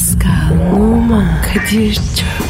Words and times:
Pascal, 0.00 0.72
Oman, 0.72 1.42
Kadir 1.42 1.94
çok 1.94 2.49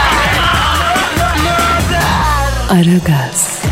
Aragaz, 2.71 3.63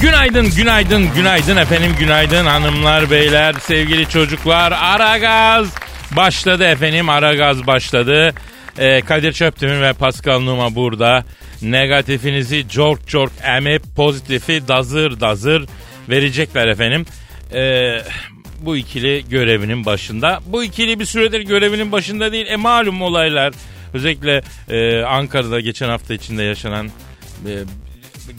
Günaydın, 0.00 0.50
günaydın, 0.56 1.14
günaydın 1.14 1.56
efendim, 1.56 1.94
günaydın 1.98 2.46
hanımlar, 2.46 3.10
beyler, 3.10 3.54
sevgili 3.60 4.08
çocuklar. 4.08 4.72
Aragaz 4.72 5.74
başladı 6.12 6.64
efendim, 6.64 7.08
Aragaz 7.08 7.66
başladı. 7.66 8.34
Ee, 8.78 9.00
Kadir 9.00 9.32
Çöptümür 9.32 9.82
ve 9.82 9.92
Pascal 9.92 10.40
Numa 10.40 10.74
burada. 10.74 11.24
Negatifinizi 11.62 12.68
çok 12.68 13.08
çok 13.08 13.30
emip 13.44 13.82
pozitifi 13.96 14.68
dazır 14.68 15.20
dazır 15.20 15.66
verecekler 16.08 16.68
efendim. 16.68 17.06
Ee, 17.54 17.98
bu 18.60 18.76
ikili 18.76 19.24
görevinin 19.30 19.86
başında. 19.86 20.40
Bu 20.46 20.64
ikili 20.64 21.00
bir 21.00 21.04
süredir 21.04 21.40
görevinin 21.40 21.92
başında 21.92 22.32
değil. 22.32 22.46
E 22.46 22.56
malum 22.56 23.02
olaylar. 23.02 23.54
Özellikle 23.94 24.42
e, 24.68 25.02
Ankara'da 25.02 25.60
geçen 25.60 25.88
hafta 25.88 26.14
içinde 26.14 26.42
yaşanan 26.42 26.86
e, 26.86 27.52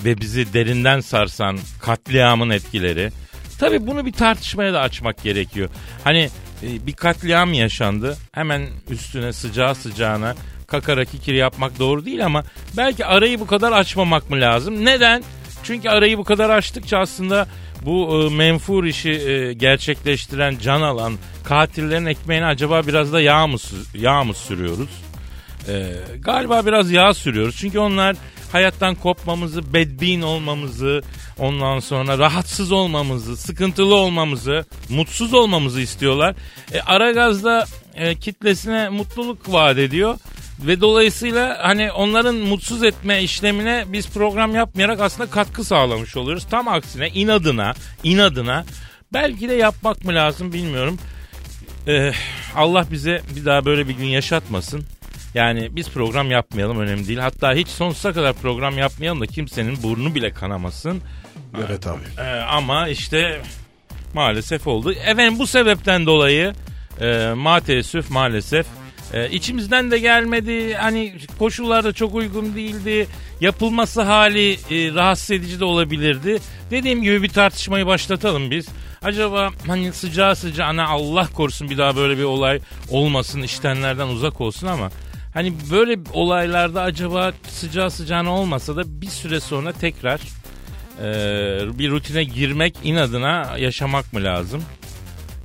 ve 0.05 0.17
bizi 0.17 0.53
derinden 0.53 0.99
sarsan 0.99 1.57
katliamın 1.81 2.49
etkileri. 2.49 3.11
Tabii 3.59 3.87
bunu 3.87 4.05
bir 4.05 4.11
tartışmaya 4.11 4.73
da 4.73 4.81
açmak 4.81 5.23
gerekiyor. 5.23 5.69
Hani 6.03 6.29
e, 6.63 6.87
bir 6.87 6.93
katliam 6.93 7.53
yaşandı. 7.53 8.17
Hemen 8.31 8.67
üstüne 8.89 9.33
sıcağı 9.33 9.75
sıcağına 9.75 10.35
kakara 10.67 11.05
kikir 11.05 11.33
yapmak 11.33 11.79
doğru 11.79 12.05
değil 12.05 12.25
ama 12.25 12.43
belki 12.77 13.05
arayı 13.05 13.39
bu 13.39 13.47
kadar 13.47 13.71
açmamak 13.71 14.29
mı 14.29 14.41
lazım? 14.41 14.85
Neden? 14.85 15.23
Çünkü 15.63 15.89
arayı 15.89 16.17
bu 16.17 16.23
kadar 16.23 16.49
açtıkça 16.49 16.97
aslında 16.97 17.47
bu 17.81 18.23
e, 18.23 18.35
menfur 18.35 18.83
işi 18.83 19.09
e, 19.09 19.53
gerçekleştiren, 19.53 20.57
can 20.61 20.81
alan 20.81 21.13
katillerin 21.43 22.05
ekmeğine 22.05 22.45
acaba 22.45 22.87
biraz 22.87 23.13
da 23.13 23.21
yağ 23.21 23.47
mı, 23.47 23.57
yağ 23.93 24.23
mı 24.23 24.33
sürüyoruz? 24.33 24.89
Ee, 25.67 25.95
galiba 26.19 26.65
biraz 26.65 26.91
yağ 26.91 27.13
sürüyoruz. 27.13 27.55
Çünkü 27.57 27.79
onlar 27.79 28.15
hayattan 28.51 28.95
kopmamızı, 28.95 29.73
bedbin 29.73 30.21
olmamızı, 30.21 31.01
ondan 31.37 31.79
sonra 31.79 32.17
rahatsız 32.17 32.71
olmamızı, 32.71 33.37
sıkıntılı 33.37 33.95
olmamızı, 33.95 34.65
mutsuz 34.89 35.33
olmamızı 35.33 35.81
istiyorlar. 35.81 36.35
E, 36.73 36.81
Aragaz'da 36.81 37.65
e, 37.95 38.15
kitlesine 38.15 38.89
mutluluk 38.89 39.53
vaat 39.53 39.77
ediyor. 39.77 40.17
Ve 40.59 40.81
dolayısıyla 40.81 41.57
hani 41.61 41.91
onların 41.91 42.35
mutsuz 42.35 42.83
etme 42.83 43.23
işlemine 43.23 43.85
biz 43.87 44.09
program 44.09 44.55
yapmayarak 44.55 44.99
aslında 44.99 45.29
katkı 45.29 45.63
sağlamış 45.63 46.17
oluyoruz. 46.17 46.47
Tam 46.51 46.67
aksine 46.67 47.09
inadına, 47.09 47.73
inadına 48.03 48.65
belki 49.13 49.49
de 49.49 49.53
yapmak 49.53 50.05
mı 50.05 50.15
lazım 50.15 50.53
bilmiyorum. 50.53 50.97
Ee, 51.87 52.11
Allah 52.55 52.85
bize 52.91 53.21
bir 53.35 53.45
daha 53.45 53.65
böyle 53.65 53.87
bir 53.87 53.93
gün 53.93 54.05
yaşatmasın. 54.05 54.83
Yani 55.33 55.75
biz 55.75 55.89
program 55.89 56.31
yapmayalım 56.31 56.79
önemli 56.79 57.07
değil. 57.07 57.19
Hatta 57.19 57.53
hiç 57.53 57.67
sonsuza 57.67 58.13
kadar 58.13 58.33
program 58.33 58.77
yapmayalım 58.77 59.21
da 59.21 59.27
kimsenin 59.27 59.83
burnu 59.83 60.15
bile 60.15 60.31
kanamasın. 60.31 61.01
Evet 61.67 61.87
abi. 61.87 62.01
Ee, 62.17 62.39
ama 62.39 62.87
işte 62.87 63.41
maalesef 64.13 64.67
oldu. 64.67 64.91
Efendim 64.91 65.39
bu 65.39 65.47
sebepten 65.47 66.05
dolayı 66.05 66.53
e, 67.01 67.33
ma 67.35 67.59
teessüf 67.59 68.09
maalesef 68.09 68.65
e, 69.13 69.29
içimizden 69.29 69.91
de 69.91 69.99
gelmedi. 69.99 70.73
Hani 70.73 71.13
koşullar 71.39 71.83
da 71.83 71.93
çok 71.93 72.15
uygun 72.15 72.55
değildi. 72.55 73.07
Yapılması 73.41 74.01
hali 74.01 74.53
e, 74.53 74.93
rahatsız 74.93 75.31
edici 75.31 75.59
de 75.59 75.65
olabilirdi. 75.65 76.39
Dediğim 76.71 77.03
gibi 77.03 77.23
bir 77.23 77.29
tartışmayı 77.29 77.85
başlatalım 77.85 78.51
biz. 78.51 78.67
Acaba 79.01 79.49
hani 79.67 79.93
sıcağı 79.93 80.35
sıcağına 80.35 80.87
Allah 80.87 81.27
korusun 81.33 81.69
bir 81.69 81.77
daha 81.77 81.95
böyle 81.95 82.17
bir 82.17 82.23
olay 82.23 82.59
olmasın 82.89 83.41
iştenlerden 83.41 84.07
uzak 84.07 84.41
olsun 84.41 84.67
ama 84.67 84.89
hani 85.33 85.53
böyle 85.71 85.99
olaylarda 86.13 86.81
acaba 86.81 87.33
sıcağı 87.47 87.91
sıcağına 87.91 88.31
olmasa 88.31 88.75
da 88.75 89.01
bir 89.01 89.07
süre 89.07 89.39
sonra 89.39 89.71
tekrar 89.71 90.21
e, 91.01 91.79
bir 91.79 91.91
rutine 91.91 92.23
girmek 92.23 92.75
inadına 92.83 93.57
yaşamak 93.57 94.13
mı 94.13 94.23
lazım? 94.23 94.63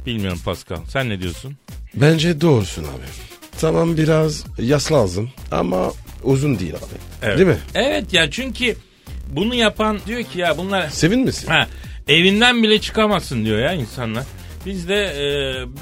Bilmiyorum 0.06 0.40
Pascal. 0.44 0.76
Sen 0.88 1.08
ne 1.08 1.20
diyorsun? 1.20 1.56
Bence 1.94 2.40
doğrusun 2.40 2.82
abi. 2.82 3.33
Tamam 3.64 3.96
biraz 3.96 4.44
yas 4.58 4.92
lazım 4.92 5.30
ama 5.50 5.92
uzun 6.22 6.58
değil 6.58 6.74
abi. 6.74 6.94
Evet. 7.22 7.38
Değil 7.38 7.48
mi? 7.48 7.58
Evet 7.74 8.12
ya 8.12 8.30
çünkü 8.30 8.76
bunu 9.28 9.54
yapan 9.54 9.98
diyor 10.06 10.22
ki 10.22 10.38
ya 10.38 10.58
bunlar 10.58 10.88
Sevin 10.88 11.20
misin? 11.20 11.48
ha, 11.48 11.68
evinden 12.08 12.62
bile 12.62 12.80
çıkamazsın 12.80 13.44
diyor 13.44 13.58
ya 13.58 13.72
insanlar. 13.72 14.24
Biz 14.66 14.88
de 14.88 15.04
e, 15.04 15.22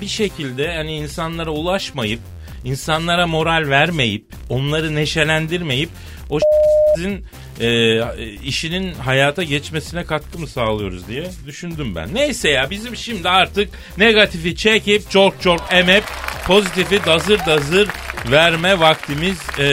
bir 0.00 0.06
şekilde 0.06 0.75
hani 0.75 0.97
insanlara 0.97 1.50
ulaşmayıp 1.50 2.20
insanlara 2.65 3.26
moral 3.26 3.69
vermeyip 3.69 4.25
onları 4.49 4.94
neşelendirmeyip 4.94 5.91
o 6.31 6.38
sizin 6.97 7.25
e, 7.62 8.33
işinin 8.45 8.95
hayata 8.95 9.43
geçmesine 9.43 10.05
katkı 10.05 10.39
mı 10.39 10.47
sağlıyoruz 10.47 11.09
diye 11.09 11.31
düşündüm 11.47 11.95
ben. 11.95 12.15
Neyse 12.15 12.49
ya 12.49 12.71
bizim 12.71 12.97
şimdi 12.97 13.28
artık 13.28 13.71
negatifi 13.99 14.56
çekip 14.56 15.11
çok 15.11 15.43
çok 15.43 15.61
emep 15.73 16.05
pozitifi 16.47 17.05
dazır 17.06 17.41
dazır 17.47 17.89
verme 18.31 18.81
vaktimiz 18.81 19.39
e, 19.59 19.65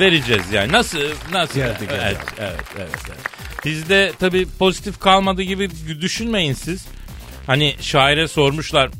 vereceğiz 0.00 0.52
yani. 0.52 0.72
Nasıl 0.72 0.98
nasıl? 1.32 1.54
Geldi, 1.54 1.78
geldi. 1.80 2.00
Evet, 2.04 2.16
evet, 2.38 2.60
evet, 2.78 2.90
evet. 3.08 3.20
Bizde 3.64 4.12
tabii 4.18 4.46
pozitif 4.58 4.98
kalmadı 5.00 5.42
gibi 5.42 5.70
düşünmeyin 6.00 6.52
siz. 6.52 6.86
Hani 7.46 7.74
şaire 7.80 8.28
sormuşlar 8.28 8.90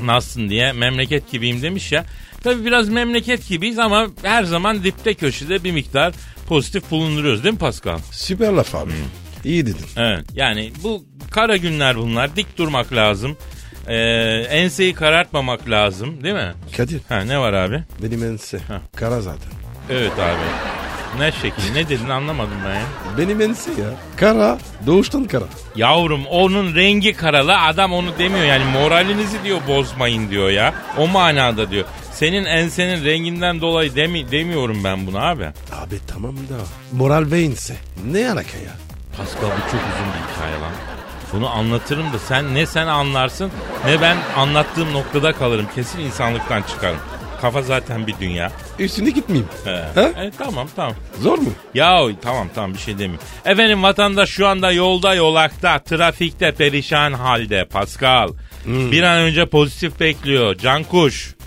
nasılsın 0.00 0.48
diye 0.48 0.72
memleket 0.72 1.30
gibiyim 1.32 1.62
demiş 1.62 1.92
ya. 1.92 2.04
Tabii 2.44 2.64
biraz 2.64 2.88
memleket 2.88 3.48
gibiyiz 3.48 3.78
ama 3.78 4.06
her 4.22 4.44
zaman 4.44 4.84
dipte 4.84 5.14
köşede 5.14 5.64
bir 5.64 5.72
miktar 5.72 6.14
pozitif 6.48 6.90
bulunduruyoruz 6.90 7.44
değil 7.44 7.52
mi 7.52 7.58
Pascal? 7.58 7.98
Süper 8.12 8.52
laf 8.52 8.74
abi. 8.74 8.92
İyi 9.44 9.66
dedin. 9.66 9.86
Evet 9.96 10.24
yani 10.34 10.72
bu 10.82 11.04
kara 11.30 11.56
günler 11.56 11.96
bunlar 11.96 12.36
dik 12.36 12.58
durmak 12.58 12.92
lazım. 12.92 13.36
Ee, 13.88 13.94
enseyi 14.50 14.94
karartmamak 14.94 15.70
lazım 15.70 16.24
değil 16.24 16.34
mi? 16.34 16.52
Kadir 16.76 17.00
Ha 17.08 17.20
ne 17.20 17.38
var 17.38 17.52
abi? 17.52 17.82
benim 18.02 18.24
ense. 18.24 18.58
Ha. 18.58 18.80
Kara 18.96 19.20
zaten. 19.20 19.52
Evet 19.90 20.12
abi. 20.12 20.38
Ne 21.22 21.32
şekli 21.32 21.74
ne 21.74 21.88
dedin 21.88 22.08
anlamadım 22.08 22.56
ben 22.66 22.74
ya. 22.74 22.82
Benim 23.18 23.40
ense 23.40 23.70
ya. 23.70 23.90
Kara. 24.16 24.58
Doğuştan 24.86 25.24
kara. 25.24 25.44
Yavrum 25.76 26.26
onun 26.26 26.74
rengi 26.74 27.12
karalı 27.12 27.60
adam 27.60 27.92
onu 27.92 28.18
demiyor 28.18 28.44
yani 28.44 28.64
moralinizi 28.64 29.44
diyor 29.44 29.58
bozmayın 29.68 30.30
diyor 30.30 30.50
ya. 30.50 30.74
O 30.98 31.06
manada 31.08 31.70
diyor. 31.70 31.84
Senin 32.18 32.44
ensenin 32.44 33.04
renginden 33.04 33.60
dolayı 33.60 33.94
demi, 33.94 34.30
demiyorum 34.30 34.84
ben 34.84 35.06
bunu 35.06 35.18
abi. 35.26 35.44
Abi 35.72 35.98
tamam 36.06 36.36
da. 36.36 36.56
Moral 36.92 37.30
ve 37.30 37.40
ense. 37.40 37.76
Ne 38.10 38.30
alaka 38.30 38.58
ya? 38.58 38.72
Pascal 39.16 39.42
bu 39.42 39.60
çok 39.70 39.80
uzun 39.80 40.06
bir 40.14 40.34
hikaye 40.34 40.60
lan. 40.60 40.72
Bunu 41.32 41.48
anlatırım 41.48 42.12
da 42.12 42.18
sen 42.18 42.54
ne 42.54 42.66
sen 42.66 42.86
anlarsın 42.86 43.50
ne 43.86 44.00
ben 44.00 44.16
anlattığım 44.36 44.92
noktada 44.92 45.32
kalırım. 45.32 45.66
Kesin 45.74 46.00
insanlıktan 46.00 46.62
çıkarım. 46.62 46.98
Kafa 47.40 47.62
zaten 47.62 48.06
bir 48.06 48.14
dünya. 48.20 48.52
Üstüne 48.78 49.10
gitmeyeyim. 49.10 49.48
He. 49.64 49.84
Ha? 49.94 50.24
E, 50.24 50.30
tamam 50.38 50.68
tamam. 50.76 50.94
Zor 51.20 51.38
mu? 51.38 51.50
Ya 51.74 52.00
tamam 52.22 52.48
tamam 52.54 52.74
bir 52.74 52.78
şey 52.78 52.94
demeyeyim. 52.94 53.20
Efendim 53.44 53.82
vatandaş 53.82 54.30
şu 54.30 54.46
anda 54.46 54.72
yolda 54.72 55.14
yolakta 55.14 55.78
trafikte 55.78 56.52
perişan 56.52 57.12
halde 57.12 57.64
Pascal. 57.64 58.28
Bir 58.66 59.02
an 59.02 59.18
önce 59.18 59.46
pozitif 59.46 60.00
bekliyor. 60.00 60.54
Can 60.54 60.84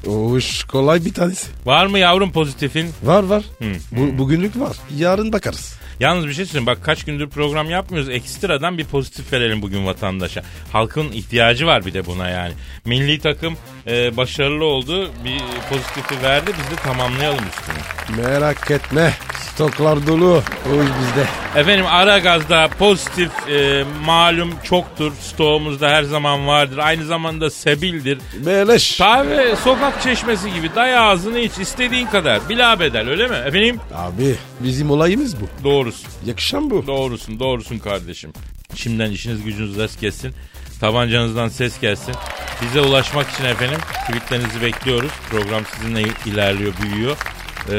kuş. 0.03 0.13
O 0.13 0.38
iş 0.38 0.63
kolay 0.63 1.06
bir 1.06 1.13
tanesi. 1.13 1.48
Var 1.65 1.86
mı 1.86 2.00
yavrum 2.00 2.31
pozitifin? 2.31 2.89
Var 3.03 3.24
var. 3.24 3.44
Bu, 3.92 4.18
bugünlük 4.18 4.59
var. 4.59 4.77
Yarın 4.98 5.33
bakarız. 5.33 5.81
Yalnız 6.00 6.27
bir 6.27 6.33
şey 6.33 6.45
söyleyeyim. 6.45 6.68
Bak 6.68 6.77
kaç 6.83 7.03
gündür 7.03 7.30
program 7.30 7.69
yapmıyoruz. 7.69 8.09
Ekstradan 8.09 8.77
bir 8.77 8.86
pozitif 8.86 9.33
verelim 9.33 9.62
bugün 9.62 9.86
vatandaşa. 9.86 10.44
Halkın 10.71 11.12
ihtiyacı 11.12 11.65
var 11.68 11.86
bir 11.86 11.94
de 11.94 12.06
buna 12.06 12.30
yani. 12.30 12.53
Milli 12.86 13.19
takım 13.19 13.57
e, 13.88 14.18
başarılı 14.18 14.65
oldu. 14.65 15.12
Bir 15.25 15.39
pozitifi 15.69 16.24
verdi. 16.24 16.51
Biz 16.59 16.77
de 16.77 16.81
tamamlayalım 16.81 17.44
üstünü. 17.50 18.21
Merak 18.24 18.71
etme. 18.71 19.13
Stoklar 19.53 20.07
dolu. 20.07 20.44
O 20.69 20.74
iş 20.83 20.89
bizde. 21.01 21.27
Efendim 21.59 21.86
ara 21.89 22.19
gazda 22.19 22.68
pozitif 22.80 23.31
e, 23.50 23.83
malum 24.06 24.53
çoktur. 24.63 25.12
Stoğumuzda 25.21 25.89
her 25.89 26.03
zaman 26.03 26.48
vardır. 26.48 26.77
Aynı 26.77 27.06
zamanda 27.06 27.50
sebildir. 27.50 28.19
Beleş. 28.45 28.98
Tabi 28.98 29.56
sokak 29.63 30.01
çeşmesi 30.01 30.53
gibi 30.53 30.75
day 30.75 30.98
ağzını 30.98 31.39
iç 31.39 31.51
istediğin 31.59 32.07
kadar. 32.07 32.50
Bila 32.50 32.80
bedel 32.80 33.09
öyle 33.09 33.27
mi? 33.27 33.36
Efendim? 33.36 33.80
Abi 33.95 34.36
bizim 34.59 34.92
olayımız 34.92 35.42
bu. 35.42 35.63
Doğrusun. 35.63 36.07
Yakışan 36.25 36.69
bu. 36.69 36.88
Doğrusun 36.88 37.39
doğrusun 37.39 37.77
kardeşim. 37.77 38.33
Şimdiden 38.75 39.12
işiniz 39.12 39.44
gücünüz 39.44 39.77
res 39.77 40.00
gelsin. 40.00 40.33
Tabancanızdan 40.80 41.47
ses 41.47 41.80
gelsin. 41.80 42.15
Bize 42.62 42.81
ulaşmak 42.81 43.30
için 43.30 43.44
efendim 43.45 43.80
tweetlerinizi 44.07 44.62
bekliyoruz. 44.62 45.12
Program 45.30 45.63
sizinle 45.75 46.01
ilerliyor, 46.25 46.74
büyüyor. 46.83 47.18
Ee, 47.69 47.74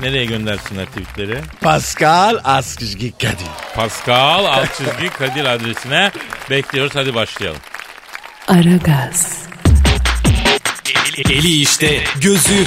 nereye 0.00 0.24
göndersinler 0.24 0.86
tweetleri? 0.86 1.38
Pascal 1.60 2.38
Askışgi 2.44 3.12
Kadir. 3.12 3.46
Pascal 3.74 4.44
alt 4.44 4.76
çizgi 4.76 5.08
Kadir 5.18 5.44
adresine 5.44 6.10
bekliyoruz. 6.50 6.92
Hadi 6.94 7.14
başlayalım. 7.14 7.60
Aragaz, 8.48 9.42
Eli 11.30 11.60
işte, 11.60 12.04
gözü 12.20 12.64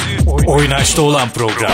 oynaşta 0.48 1.02
olan 1.02 1.30
program. 1.30 1.72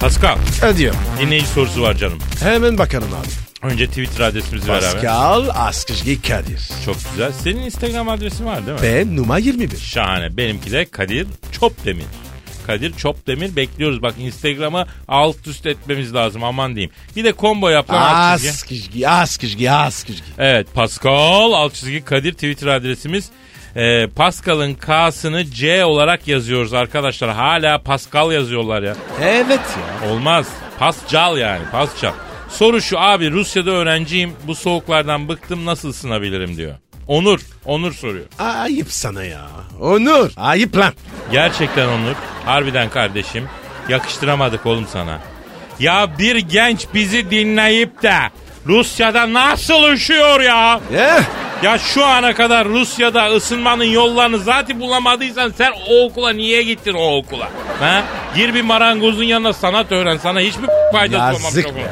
Pascal 0.00 0.38
Kadir. 0.60 0.92
dinleyici 1.20 1.46
sorusu 1.46 1.82
var 1.82 1.94
canım. 1.94 2.18
Hemen 2.42 2.78
bakalım 2.78 3.08
abi. 3.20 3.49
Önce 3.62 3.86
Twitter 3.86 4.24
adresimizi 4.24 4.68
ver 4.68 4.76
abi. 4.76 4.82
Pascal 4.82 5.48
Askışgi 5.54 6.22
Kadir. 6.22 6.60
Çok 6.84 6.96
güzel. 7.10 7.32
Senin 7.32 7.62
Instagram 7.62 8.08
adresin 8.08 8.46
var 8.46 8.66
değil 8.66 8.80
mi? 8.80 8.82
Ben 8.82 9.16
numara 9.16 9.38
21. 9.38 9.76
Şahane. 9.78 10.36
Benimki 10.36 10.72
de 10.72 10.84
Kadir 10.84 11.26
Çopdemir. 11.60 12.04
Kadir 12.66 12.92
Çopdemir 12.96 13.56
bekliyoruz. 13.56 14.02
Bak 14.02 14.14
Instagram'ı 14.18 14.86
alt 15.08 15.46
üst 15.46 15.66
etmemiz 15.66 16.14
lazım 16.14 16.44
aman 16.44 16.74
diyeyim. 16.74 16.90
Bir 17.16 17.24
de 17.24 17.34
combo 17.38 17.68
yap 17.68 17.90
lan 17.90 18.14
alt 18.14 18.38
çizgi. 18.38 18.50
Askışgi, 18.50 19.08
Askışgi, 19.08 19.70
Askışgi. 19.70 20.22
Evet 20.38 20.66
Pascal 20.74 21.52
alt 21.52 21.74
çizgi 21.74 22.04
Kadir 22.04 22.32
Twitter 22.32 22.66
adresimiz. 22.66 23.30
Ee, 23.76 24.08
Pascal'ın 24.16 24.74
K'sını 24.74 25.44
C 25.44 25.84
olarak 25.84 26.28
yazıyoruz 26.28 26.74
arkadaşlar. 26.74 27.30
Hala 27.30 27.82
Pascal 27.82 28.32
yazıyorlar 28.32 28.82
ya. 28.82 28.96
Evet 29.22 29.60
ya. 30.02 30.10
Olmaz. 30.10 30.46
Pascal 30.78 31.36
yani 31.38 31.62
Pascal. 31.72 32.12
Soru 32.50 32.82
şu 32.82 33.00
abi 33.00 33.30
Rusya'da 33.30 33.70
öğrenciyim. 33.70 34.32
Bu 34.46 34.54
soğuklardan 34.54 35.28
bıktım 35.28 35.66
nasıl 35.66 35.88
ısınabilirim 35.88 36.56
diyor. 36.56 36.74
Onur. 37.06 37.40
Onur 37.64 37.92
soruyor. 37.92 38.24
Ayıp 38.38 38.92
sana 38.92 39.24
ya. 39.24 39.46
Onur. 39.80 40.30
Ayıp 40.36 40.76
lan. 40.76 40.92
Gerçekten 41.32 41.88
Onur. 41.88 42.14
Harbiden 42.44 42.90
kardeşim. 42.90 43.48
Yakıştıramadık 43.88 44.66
oğlum 44.66 44.86
sana. 44.92 45.20
Ya 45.80 46.18
bir 46.18 46.36
genç 46.36 46.86
bizi 46.94 47.30
dinleyip 47.30 48.02
de 48.02 48.16
Rusya'da 48.66 49.32
nasıl 49.32 49.92
üşüyor 49.92 50.40
ya? 50.40 50.80
Eh. 50.96 51.22
Ya 51.62 51.78
şu 51.78 52.04
ana 52.06 52.34
kadar 52.34 52.68
Rusya'da 52.68 53.26
ısınmanın 53.26 53.84
yollarını 53.84 54.38
zaten 54.38 54.80
bulamadıysan 54.80 55.52
sen 55.58 55.72
o 55.90 56.04
okula 56.04 56.32
niye 56.32 56.62
gittin 56.62 56.94
o 56.94 57.16
okula? 57.16 57.48
Ha? 57.80 58.02
Gir 58.36 58.54
bir 58.54 58.62
marangozun 58.62 59.24
yanına 59.24 59.52
sanat 59.52 59.92
öğren. 59.92 60.16
Sana 60.16 60.40
hiçbir 60.40 60.68
faydası 60.92 61.22
olmamış 61.24 61.44
Yazık 61.44 61.76
be. 61.76 61.90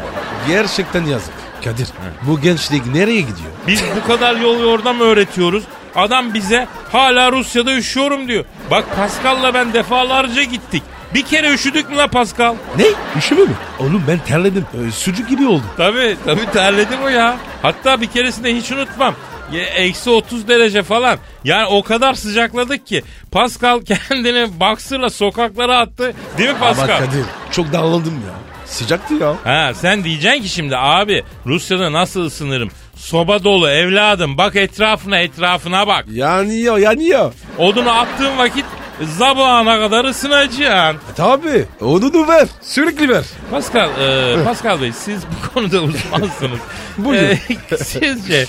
Gerçekten 0.48 1.04
yazık. 1.04 1.34
Kadir 1.64 1.88
bu 2.22 2.40
gençlik 2.40 2.86
nereye 2.86 3.20
gidiyor? 3.20 3.50
Biz 3.66 3.82
bu 4.02 4.06
kadar 4.08 4.36
yol 4.36 4.60
yordam 4.60 5.00
öğretiyoruz. 5.00 5.64
Adam 5.96 6.34
bize 6.34 6.66
hala 6.92 7.32
Rusya'da 7.32 7.74
üşüyorum 7.74 8.28
diyor. 8.28 8.44
Bak 8.70 8.84
Pascal'la 8.96 9.54
ben 9.54 9.72
defalarca 9.72 10.42
gittik. 10.42 10.82
Bir 11.14 11.22
kere 11.22 11.52
üşüdük 11.54 11.90
mü 11.90 11.96
la 11.96 12.08
Pascal? 12.08 12.54
Ne? 12.78 12.84
Üşüme 13.18 13.42
mi? 13.42 13.54
Oğlum 13.78 14.04
ben 14.08 14.18
terledim. 14.18 14.66
Ee, 14.88 14.90
sucuk 14.90 15.28
gibi 15.28 15.46
oldum. 15.46 15.70
Tabii 15.76 16.16
tabii 16.24 16.50
terledim 16.52 16.98
o 17.04 17.08
ya. 17.08 17.36
Hatta 17.62 18.00
bir 18.00 18.06
keresinde 18.06 18.56
hiç 18.56 18.72
unutmam. 18.72 19.14
Ya, 19.52 19.62
Eksi 19.64 20.10
30 20.10 20.48
derece 20.48 20.82
falan. 20.82 21.18
Yani 21.44 21.66
o 21.66 21.82
kadar 21.82 22.14
sıcakladık 22.14 22.86
ki. 22.86 23.02
Pascal 23.32 23.80
kendini 24.10 24.60
baksırla 24.60 25.10
sokaklara 25.10 25.78
attı. 25.78 26.14
Değil 26.38 26.50
mi 26.50 26.56
Ama 26.60 26.66
Pascal? 26.74 26.98
Kadir 26.98 27.24
çok 27.52 27.72
darladım 27.72 28.14
ya. 28.14 28.34
Sıcaktı 28.66 29.14
ya. 29.14 29.34
Ha 29.44 29.72
sen 29.74 30.04
diyeceksin 30.04 30.42
ki 30.42 30.48
şimdi 30.48 30.76
abi 30.76 31.22
Rusya'da 31.46 31.92
nasıl 31.92 32.24
ısınırım? 32.24 32.70
Soba 32.96 33.44
dolu 33.44 33.68
evladım 33.70 34.38
bak 34.38 34.56
etrafına 34.56 35.18
etrafına 35.18 35.86
bak. 35.86 36.04
Yanıyor 36.10 36.78
yanıyor. 36.78 37.32
Odunu 37.58 37.90
attığın 37.90 38.38
vakit 38.38 38.64
zabağına 39.02 39.78
kadar 39.78 40.04
ısınacaksın. 40.04 41.00
E, 41.12 41.14
tabi. 41.16 41.64
Onu 41.80 42.28
ver. 42.28 42.48
Sürekli 42.62 43.08
ver. 43.08 43.24
Pascal, 43.50 43.88
e, 44.00 44.44
Pascal 44.44 44.80
Bey 44.80 44.92
siz 44.92 45.22
bu 45.26 45.54
konuda 45.54 45.80
uzmansınız. 45.82 46.58
Buyurun. 46.98 47.26
E, 47.26 47.38
sizce 47.84 48.46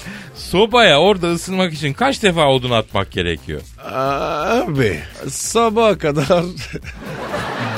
sobaya 0.52 1.00
orada 1.00 1.28
ısınmak 1.34 1.74
için 1.74 1.94
kaç 1.94 2.24
defa 2.24 2.48
odun 2.48 2.72
atmak 2.72 3.12
gerekiyor? 3.12 3.62
Abi 3.92 5.00
sabaha 5.30 5.98
kadar 5.98 6.44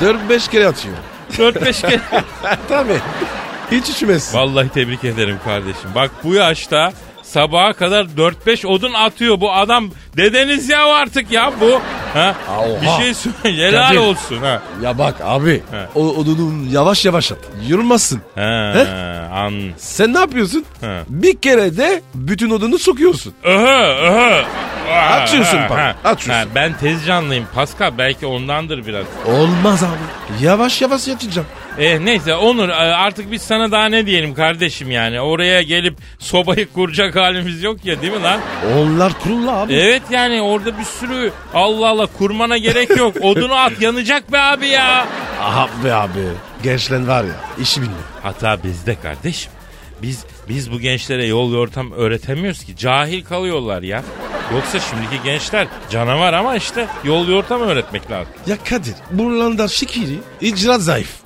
4-5 0.02 0.50
kere 0.50 0.66
atıyor. 0.66 0.94
4-5 1.32 1.80
kere. 1.80 2.00
tabi. 2.68 2.92
Hiç 3.70 3.90
üşümesin. 3.90 4.38
Vallahi 4.38 4.68
tebrik 4.68 5.04
ederim 5.04 5.38
kardeşim. 5.44 5.90
Bak 5.94 6.10
bu 6.24 6.34
yaşta 6.34 6.92
sabaha 7.32 7.72
kadar 7.72 8.04
4-5 8.04 8.66
odun 8.66 8.92
atıyor 8.92 9.40
bu 9.40 9.52
adam. 9.52 9.90
Dedeniz 10.16 10.68
ya 10.68 10.86
artık 10.86 11.30
ya 11.32 11.52
bu. 11.60 11.80
Ha? 12.14 12.34
Oha. 12.58 12.82
Bir 12.98 13.04
şey 13.04 13.14
söyle. 13.14 13.66
Helal 13.68 13.88
Kadir. 13.88 13.98
olsun 13.98 14.36
ha. 14.38 14.62
Ya 14.82 14.98
bak 14.98 15.14
abi. 15.24 15.52
He. 15.70 15.88
O, 15.94 16.00
odunu 16.08 16.72
yavaş 16.72 17.04
yavaş 17.04 17.32
at. 17.32 17.38
Yorulmasın. 17.68 18.20
Ha, 18.34 18.72
He? 18.74 18.88
an. 19.34 19.52
Sen 19.76 20.14
ne 20.14 20.18
yapıyorsun? 20.18 20.64
He. 20.80 21.00
Bir 21.08 21.36
kere 21.36 21.76
de 21.76 22.02
bütün 22.14 22.50
odunu 22.50 22.78
sokuyorsun. 22.78 23.34
Öhö, 23.44 23.96
öhö. 24.10 24.42
Açıyorsun 25.10 25.58
Ha, 25.58 25.66
bak, 25.70 25.78
ha. 25.78 25.94
açıyorsun. 26.10 26.48
Ha, 26.48 26.54
ben 26.54 26.78
tez 26.78 27.06
canlıyım. 27.06 27.46
Pascal 27.54 27.98
belki 27.98 28.26
ondandır 28.26 28.86
biraz. 28.86 29.04
Olmaz 29.26 29.82
abi. 29.82 30.44
Yavaş 30.44 30.82
yavaş 30.82 31.08
yatacağım. 31.08 31.46
Eh 31.78 31.98
neyse 31.98 32.34
Onur 32.34 32.68
e, 32.68 32.72
artık 32.74 33.30
biz 33.30 33.42
sana 33.42 33.70
daha 33.72 33.86
ne 33.86 34.06
diyelim 34.06 34.34
kardeşim 34.34 34.90
yani. 34.90 35.20
Oraya 35.20 35.62
gelip 35.62 35.94
sobayı 36.18 36.72
kuracak 36.72 37.16
halimiz 37.16 37.62
yok 37.62 37.84
ya 37.84 38.02
değil 38.02 38.12
mi 38.12 38.22
lan? 38.22 38.40
Onlar 38.78 39.12
kurullu 39.18 39.50
abi. 39.50 39.74
Evet 39.74 40.02
yani 40.10 40.42
orada 40.42 40.78
bir 40.78 40.84
sürü 40.84 41.32
Allah 41.54 41.88
Allah 41.88 42.06
kurmana 42.06 42.56
gerek 42.58 42.96
yok. 42.96 43.16
Odunu 43.22 43.54
at 43.54 43.80
yanacak 43.80 44.32
be 44.32 44.38
abi 44.38 44.66
ya. 44.68 45.06
Abi 45.40 45.92
abi. 45.92 46.20
Gençler 46.62 47.06
var 47.06 47.24
ya 47.24 47.34
işi 47.60 47.80
bilmiyor. 47.82 48.00
Hata 48.22 48.62
bizde 48.64 48.96
kardeşim. 49.02 49.52
Biz 50.02 50.24
biz 50.48 50.72
bu 50.72 50.80
gençlere 50.80 51.26
yol 51.26 51.52
yortam 51.52 51.92
öğretemiyoruz 51.92 52.64
ki. 52.64 52.76
Cahil 52.76 53.24
kalıyorlar 53.24 53.82
ya. 53.82 54.02
Yoksa 54.54 54.80
şimdiki 54.80 55.22
gençler 55.24 55.66
canavar 55.90 56.32
ama 56.32 56.56
işte 56.56 56.86
yol 57.04 57.28
yortam 57.28 57.60
öğretmek 57.60 58.10
lazım. 58.10 58.32
Ya 58.46 58.56
Kadir 58.64 58.94
buralarda 59.10 59.68
şekeri 59.68 60.18
icraat 60.40 60.80
zayıf. 60.80 61.21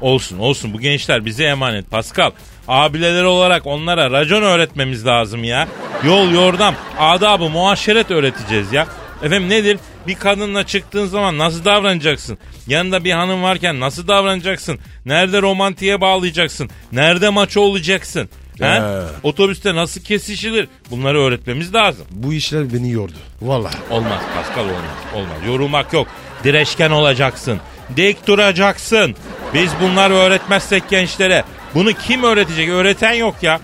Olsun 0.00 0.38
olsun 0.38 0.74
bu 0.74 0.80
gençler 0.80 1.24
bize 1.24 1.44
emanet 1.44 1.90
Pascal. 1.90 2.30
Abileleri 2.68 3.26
olarak 3.26 3.66
onlara 3.66 4.10
racon 4.10 4.42
öğretmemiz 4.42 5.06
lazım 5.06 5.44
ya. 5.44 5.68
Yol 6.04 6.30
yordam 6.30 6.74
adabı 6.98 7.48
muaşeret 7.48 8.10
öğreteceğiz 8.10 8.72
ya. 8.72 8.86
Efendim 9.22 9.48
nedir? 9.48 9.78
Bir 10.06 10.14
kadınla 10.14 10.66
çıktığın 10.66 11.06
zaman 11.06 11.38
nasıl 11.38 11.64
davranacaksın? 11.64 12.38
Yanında 12.66 13.04
bir 13.04 13.12
hanım 13.12 13.42
varken 13.42 13.80
nasıl 13.80 14.08
davranacaksın? 14.08 14.78
Nerede 15.06 15.42
romantiğe 15.42 16.00
bağlayacaksın? 16.00 16.70
Nerede 16.92 17.28
maço 17.28 17.60
olacaksın? 17.60 18.28
He? 18.60 18.82
Otobüste 19.22 19.74
nasıl 19.74 20.00
kesişilir? 20.00 20.68
Bunları 20.90 21.20
öğretmemiz 21.20 21.74
lazım. 21.74 22.06
Bu 22.10 22.32
işler 22.32 22.72
beni 22.72 22.90
yordu. 22.90 23.12
Vallahi. 23.42 23.76
Olmaz 23.90 24.22
Pascal 24.36 24.64
olmaz. 24.64 24.80
Olmaz. 25.14 25.36
Yorulmak 25.46 25.92
yok. 25.92 26.08
Direşken 26.44 26.90
olacaksın. 26.90 27.60
Dik 27.96 28.26
duracaksın. 28.26 29.14
Biz 29.54 29.70
bunları 29.82 30.14
öğretmezsek 30.14 30.88
gençlere 30.88 31.44
bunu 31.74 31.92
kim 31.92 32.22
öğretecek? 32.22 32.68
Öğreten 32.68 33.12
yok 33.12 33.34
ya. 33.42 33.60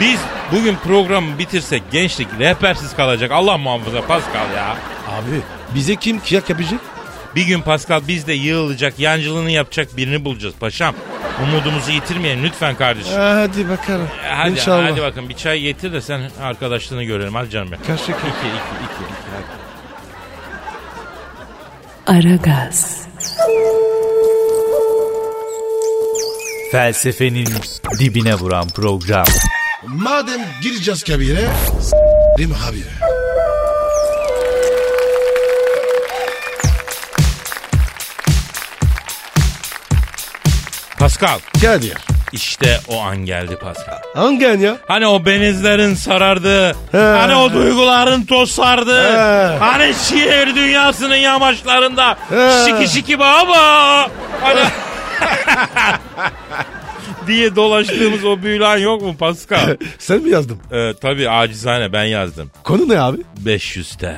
Biz 0.00 0.20
bugün 0.52 0.76
programı 0.76 1.38
bitirsek 1.38 1.82
gençlik 1.92 2.28
rehbersiz 2.38 2.96
kalacak. 2.96 3.30
Allah 3.30 3.58
muhafaza 3.58 4.00
Pascal 4.06 4.54
ya. 4.56 4.76
Abi 5.08 5.40
bize 5.74 5.96
kim 5.96 6.20
kıyak 6.20 6.50
yapacak? 6.50 6.80
Bir 7.34 7.42
gün 7.46 7.60
Pascal 7.60 8.00
biz 8.08 8.26
de 8.26 8.32
yığılacak, 8.32 8.98
yancılığını 8.98 9.50
yapacak 9.50 9.96
birini 9.96 10.24
bulacağız 10.24 10.54
paşam. 10.60 10.94
Umudumuzu 11.42 11.90
yitirmeyelim 11.90 12.44
lütfen 12.44 12.76
kardeşim. 12.76 13.12
Hadi 13.16 13.68
bakalım. 13.68 14.08
Hadi, 14.28 14.50
İnşallah. 14.50 14.90
hadi 14.90 15.02
bakın 15.02 15.28
bir 15.28 15.34
çay 15.34 15.60
getir 15.60 15.92
de 15.92 16.00
sen 16.00 16.30
arkadaşlığını 16.42 17.04
görelim. 17.04 17.34
Hadi 17.34 17.50
canım 17.50 17.68
benim. 17.72 17.82
Kaç 17.86 18.00
dakika? 18.00 18.18
İki, 18.18 18.28
iki, 18.28 18.48
iki, 18.84 19.04
iki. 19.04 19.14
Hadi. 22.06 22.28
Aragaz, 22.28 23.06
Felsefenin 26.72 27.48
dibine 27.98 28.34
vuran 28.34 28.68
program. 28.68 29.26
Madem 29.86 30.40
gireceğiz 30.62 31.02
kabire, 31.04 31.48
s***rim 31.80 32.50
habire. 32.50 33.08
Pascal. 40.98 41.38
Kadir. 41.62 42.17
İşte 42.32 42.80
o 42.88 43.00
an 43.00 43.16
geldi 43.16 43.56
Pascal. 43.56 43.98
Hangi 44.14 44.48
an 44.48 44.58
ya? 44.58 44.76
Hani 44.88 45.06
o 45.06 45.24
benizlerin 45.24 45.94
sarardı. 45.94 46.68
He. 46.92 46.98
Hani 46.98 47.34
o 47.34 47.52
duyguların 47.52 48.24
tosardı. 48.24 49.02
He. 49.02 49.58
Hani 49.58 49.94
şiir 49.94 50.54
dünyasının 50.54 51.16
yamaçlarında. 51.16 52.16
He. 52.28 52.50
Şiki 52.66 52.94
şiki 52.94 53.18
baba. 53.18 54.08
Hani... 54.40 54.60
diye 57.26 57.56
dolaştığımız 57.56 58.24
o 58.24 58.42
büyülü 58.42 58.66
an 58.66 58.76
yok 58.78 59.02
mu 59.02 59.16
Pascal? 59.16 59.76
Sen 59.98 60.22
mi 60.22 60.30
yazdın? 60.30 60.58
Ee, 60.72 60.92
tabii 61.00 61.30
acizane 61.30 61.92
ben 61.92 62.04
yazdım. 62.04 62.50
Konu 62.64 62.88
ne 62.88 63.00
abi? 63.00 63.18
500'te. 63.44 64.16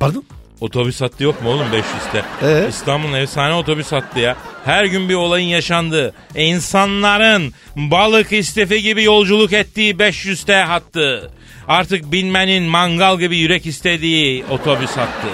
Pardon? 0.00 0.24
Otobüs 0.60 1.00
hattı 1.00 1.24
yok 1.24 1.42
mu 1.42 1.50
oğlum 1.50 1.66
500'te? 1.66 2.24
Ee? 2.42 2.68
İstanbul'un 2.68 3.12
efsane 3.12 3.54
otobüs 3.54 3.92
hattı 3.92 4.18
ya. 4.20 4.36
Her 4.64 4.84
gün 4.84 5.08
bir 5.08 5.14
olayın 5.14 5.48
yaşandığı, 5.48 6.14
insanların 6.34 7.52
balık 7.76 8.32
istefi 8.32 8.82
gibi 8.82 9.04
yolculuk 9.04 9.52
ettiği 9.52 9.94
500'te 9.94 10.54
hattı. 10.54 11.30
Artık 11.68 12.12
binmenin 12.12 12.62
mangal 12.62 13.18
gibi 13.18 13.36
yürek 13.38 13.66
istediği 13.66 14.44
otobüs 14.50 14.90
hattı. 14.90 15.28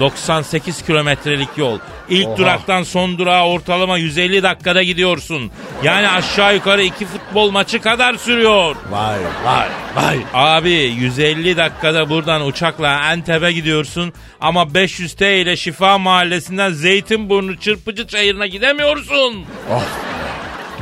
98 0.00 0.82
kilometrelik 0.82 1.48
yol. 1.56 1.78
İlk 2.08 2.28
Oha. 2.28 2.36
duraktan 2.36 2.82
son 2.82 3.18
durağa 3.18 3.46
ortalama 3.48 3.98
150 3.98 4.42
dakikada 4.42 4.82
gidiyorsun. 4.82 5.50
Yani 5.82 6.08
aşağı 6.08 6.54
yukarı 6.54 6.82
iki 6.82 7.06
futbol 7.06 7.50
maçı 7.50 7.80
kadar 7.80 8.14
sürüyor. 8.14 8.76
Vay 8.90 9.18
vay 9.44 9.68
vay. 9.96 10.18
Abi 10.34 10.70
150 10.70 11.56
dakikada 11.56 12.10
buradan 12.10 12.46
uçakla 12.46 13.00
Antep'e 13.00 13.52
gidiyorsun 13.52 14.12
ama 14.40 14.74
500 14.74 15.14
T 15.14 15.40
ile 15.40 15.56
Şifa 15.56 15.98
Mahallesi'nden 15.98 16.72
Zeytinburnu 16.72 17.56
Çırpıcı 17.56 18.06
Çayırı'na 18.06 18.46
gidemiyorsun. 18.46 19.44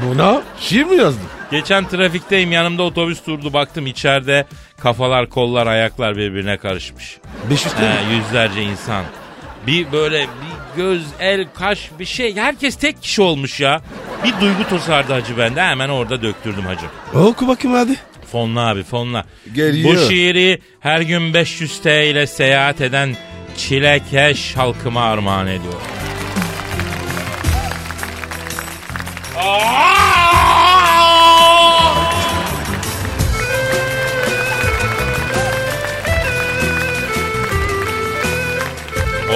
Buna 0.07 0.43
şiir 0.61 0.85
mi 0.85 0.97
yazdın? 0.97 1.23
Geçen 1.51 1.89
trafikteyim 1.89 2.53
yanımda 2.53 2.83
otobüs 2.83 3.27
durdu 3.27 3.53
baktım 3.53 3.87
içeride 3.87 4.47
kafalar 4.83 5.27
kollar 5.31 5.67
ayaklar 5.67 6.17
birbirine 6.17 6.57
karışmış. 6.57 7.19
500 7.51 7.75
TL. 7.75 7.81
He, 7.81 8.15
yüzlerce 8.15 8.63
insan. 8.63 9.05
Bir 9.67 9.93
böyle 9.93 10.21
bir 10.23 10.77
göz, 10.83 11.03
el, 11.21 11.47
kaş 11.55 11.91
bir 11.99 12.05
şey. 12.05 12.37
Herkes 12.37 12.77
tek 12.77 13.03
kişi 13.03 13.23
olmuş 13.23 13.61
ya. 13.61 13.81
Bir 14.25 14.41
duygu 14.41 14.69
tosardı 14.69 15.13
hacı 15.13 15.39
bende. 15.39 15.63
Hemen 15.63 15.89
orada 15.89 16.23
döktürdüm 16.23 16.65
hacı. 16.67 16.87
Oku 17.15 17.49
bakayım 17.49 17.77
hadi. 17.77 17.97
Fonla 18.33 18.61
abi 18.61 18.83
fonla. 18.83 19.25
Geliyor. 19.55 19.95
Bu 19.95 20.11
şiiri 20.11 20.59
her 20.81 21.01
gün 21.01 21.35
500 21.35 21.83
T 21.83 22.11
ile 22.11 22.27
seyahat 22.27 22.81
eden 22.81 23.17
çilekeş 23.57 24.57
halkıma 24.57 25.03
armağan 25.03 25.47
ediyor. 25.47 25.75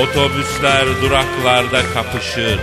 Otobüsler 0.02 0.84
duraklarda 1.02 1.82
kapışır. 1.94 2.58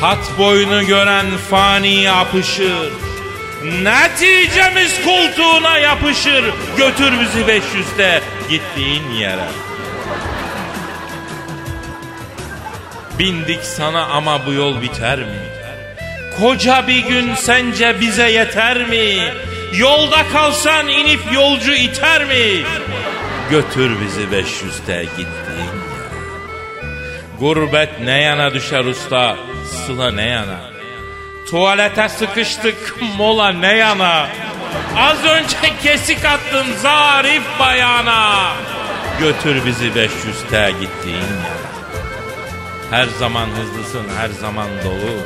Hat 0.00 0.38
boyunu 0.38 0.86
gören 0.86 1.26
fani 1.50 2.10
apışır. 2.10 2.92
Neticemiz 3.82 5.04
koltuğuna 5.04 5.78
yapışır. 5.78 6.44
Götür 6.76 7.12
bizi 7.20 7.40
500'te 7.40 8.22
gittiğin 8.50 9.10
yere. 9.10 9.48
Bindik 13.18 13.62
sana 13.62 14.06
ama 14.06 14.46
bu 14.46 14.52
yol 14.52 14.82
biter 14.82 15.18
mi? 15.18 15.40
Koca 16.40 16.86
bir 16.86 17.06
gün 17.06 17.34
sence 17.34 18.00
bize 18.00 18.30
yeter 18.30 18.88
mi? 18.88 19.18
Yolda 19.74 20.28
kalsan 20.32 20.88
inip 20.88 21.20
yolcu 21.32 21.74
iter 21.74 22.24
mi? 22.24 22.62
Götür 23.50 23.96
bizi 24.00 24.22
500'te 24.22 25.02
gittiğin. 25.02 25.79
Gurbet 27.40 28.00
ne 28.00 28.22
yana 28.22 28.54
düşer 28.54 28.84
usta, 28.84 29.36
sıla 29.86 30.10
ne 30.10 30.28
yana? 30.28 30.60
Tuvalete 31.50 32.08
sıkıştık, 32.08 32.94
mola 33.16 33.52
ne 33.52 33.76
yana? 33.76 34.28
Az 34.96 35.24
önce 35.24 35.56
kesik 35.82 36.24
attın 36.24 36.66
zarif 36.82 37.42
bayana. 37.60 38.52
Götür 39.20 39.66
bizi 39.66 39.86
500'te 39.86 40.72
gittiğin 40.80 41.16
yere. 41.16 41.60
Her 42.90 43.06
zaman 43.06 43.48
hızlısın, 43.48 44.06
her 44.18 44.28
zaman 44.28 44.68
dolu. 44.84 45.20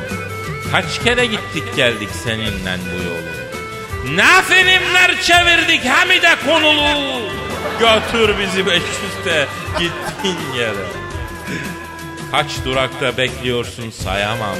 Kaç 0.72 1.02
kere 1.04 1.26
gittik 1.26 1.76
geldik 1.76 2.08
seninle 2.24 2.76
bu 2.84 3.04
yolu. 3.04 4.16
Ne 4.16 4.42
filmler 4.42 5.20
çevirdik 5.22 5.84
hem 5.84 6.08
de 6.08 6.36
konulu. 6.46 7.20
Götür 7.80 8.34
bizi 8.38 8.60
500'te 8.60 9.46
gittiğin 9.78 10.52
yere. 10.56 11.03
Kaç 12.34 12.64
durakta 12.64 13.16
bekliyorsun 13.16 13.90
sayamam. 13.90 14.56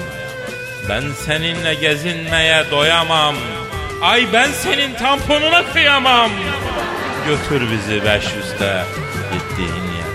Ben 0.89 1.03
seninle 1.27 1.75
gezinmeye 1.75 2.65
doyamam. 2.71 3.35
Ay 4.03 4.27
ben 4.33 4.49
senin 4.51 4.95
tamponuna 4.95 5.73
kıyamam. 5.73 6.31
Götür 7.29 7.71
bizi 7.71 7.95
500'te 7.95 8.85
gittiğin 9.33 9.69
yere. 9.69 10.15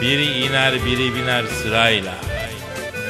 Biri 0.00 0.24
iner 0.24 0.84
biri 0.84 1.14
biner 1.14 1.44
sırayla. 1.62 2.14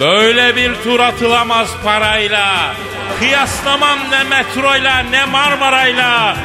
Böyle 0.00 0.56
bir 0.56 0.74
tur 0.84 1.00
atılamaz 1.00 1.68
parayla. 1.84 2.74
Kıyaslamam 3.18 3.98
ne 4.10 4.24
metroyla 4.24 4.98
ne 4.98 5.24
Marmarayla. 5.24 6.36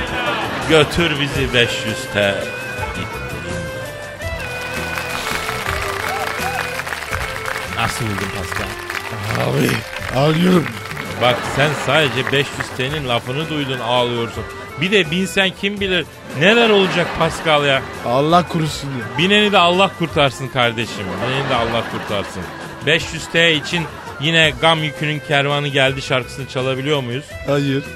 Götür 0.69 1.11
bizi 1.19 1.57
500'te. 1.57 2.58
Nasıl 7.79 8.05
buldun 8.05 8.27
Pascal? 8.37 8.67
Abi 9.49 9.69
ağlıyorum. 10.15 10.65
Bak 11.21 11.35
sen 11.55 11.69
sadece 11.85 12.31
500 12.31 12.47
TL'nin 12.77 13.07
lafını 13.09 13.49
duydun 13.49 13.79
ağlıyorsun. 13.79 14.43
Bir 14.81 14.91
de 14.91 15.11
binsen 15.11 15.51
kim 15.61 15.79
bilir 15.79 16.05
neler 16.39 16.69
olacak 16.69 17.07
Pascal 17.19 17.65
ya. 17.65 17.81
Allah 18.05 18.47
korusun 18.47 18.87
ya. 18.87 19.17
Bineni 19.17 19.51
de 19.51 19.57
Allah 19.57 19.91
kurtarsın 19.99 20.47
kardeşim. 20.47 21.05
Bineni 21.27 21.49
de 21.49 21.55
Allah 21.55 21.83
kurtarsın. 21.91 22.41
500 22.85 23.27
T 23.27 23.53
için 23.55 23.85
yine 24.21 24.53
gam 24.61 24.83
yükünün 24.83 25.21
kervanı 25.27 25.67
geldi 25.67 26.01
şarkısını 26.01 26.47
çalabiliyor 26.47 27.01
muyuz? 27.03 27.25
Hayır. 27.47 27.83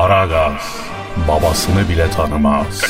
Aragaz 0.07 0.79
babasını 1.27 1.89
bile 1.89 2.11
tanımaz. 2.11 2.81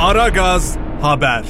Aragaz 0.00 0.76
haber. 1.02 1.44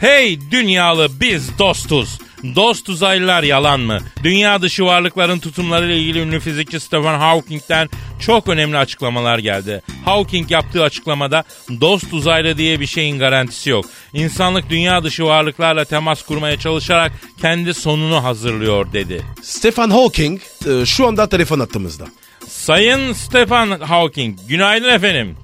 Hey 0.00 0.38
dünyalı 0.50 1.08
biz 1.20 1.58
dostuz. 1.58 2.18
Dost 2.42 2.88
uzaylılar 2.88 3.42
yalan 3.42 3.80
mı? 3.80 3.98
Dünya 4.22 4.62
dışı 4.62 4.84
varlıkların 4.84 5.38
tutumlarıyla 5.38 5.94
ilgili 5.94 6.20
ünlü 6.20 6.40
fizikçi 6.40 6.80
Stephen 6.80 7.18
Hawking'den 7.18 7.88
çok 8.20 8.48
önemli 8.48 8.78
açıklamalar 8.78 9.38
geldi. 9.38 9.82
Hawking 10.04 10.50
yaptığı 10.50 10.82
açıklamada 10.82 11.44
dost 11.80 12.12
uzaylı 12.12 12.58
diye 12.58 12.80
bir 12.80 12.86
şeyin 12.86 13.18
garantisi 13.18 13.70
yok. 13.70 13.84
İnsanlık 14.12 14.70
dünya 14.70 15.02
dışı 15.04 15.24
varlıklarla 15.24 15.84
temas 15.84 16.22
kurmaya 16.22 16.58
çalışarak 16.58 17.12
kendi 17.40 17.74
sonunu 17.74 18.24
hazırlıyor 18.24 18.92
dedi. 18.92 19.22
Stephen 19.42 19.90
Hawking 19.90 20.40
e, 20.66 20.86
şu 20.86 21.06
anda 21.06 21.28
telefon 21.28 21.60
attığımızda. 21.60 22.04
Sayın 22.48 23.12
Stephen 23.12 23.80
Hawking, 23.80 24.38
günaydın 24.48 24.88
efendim. 24.88 25.36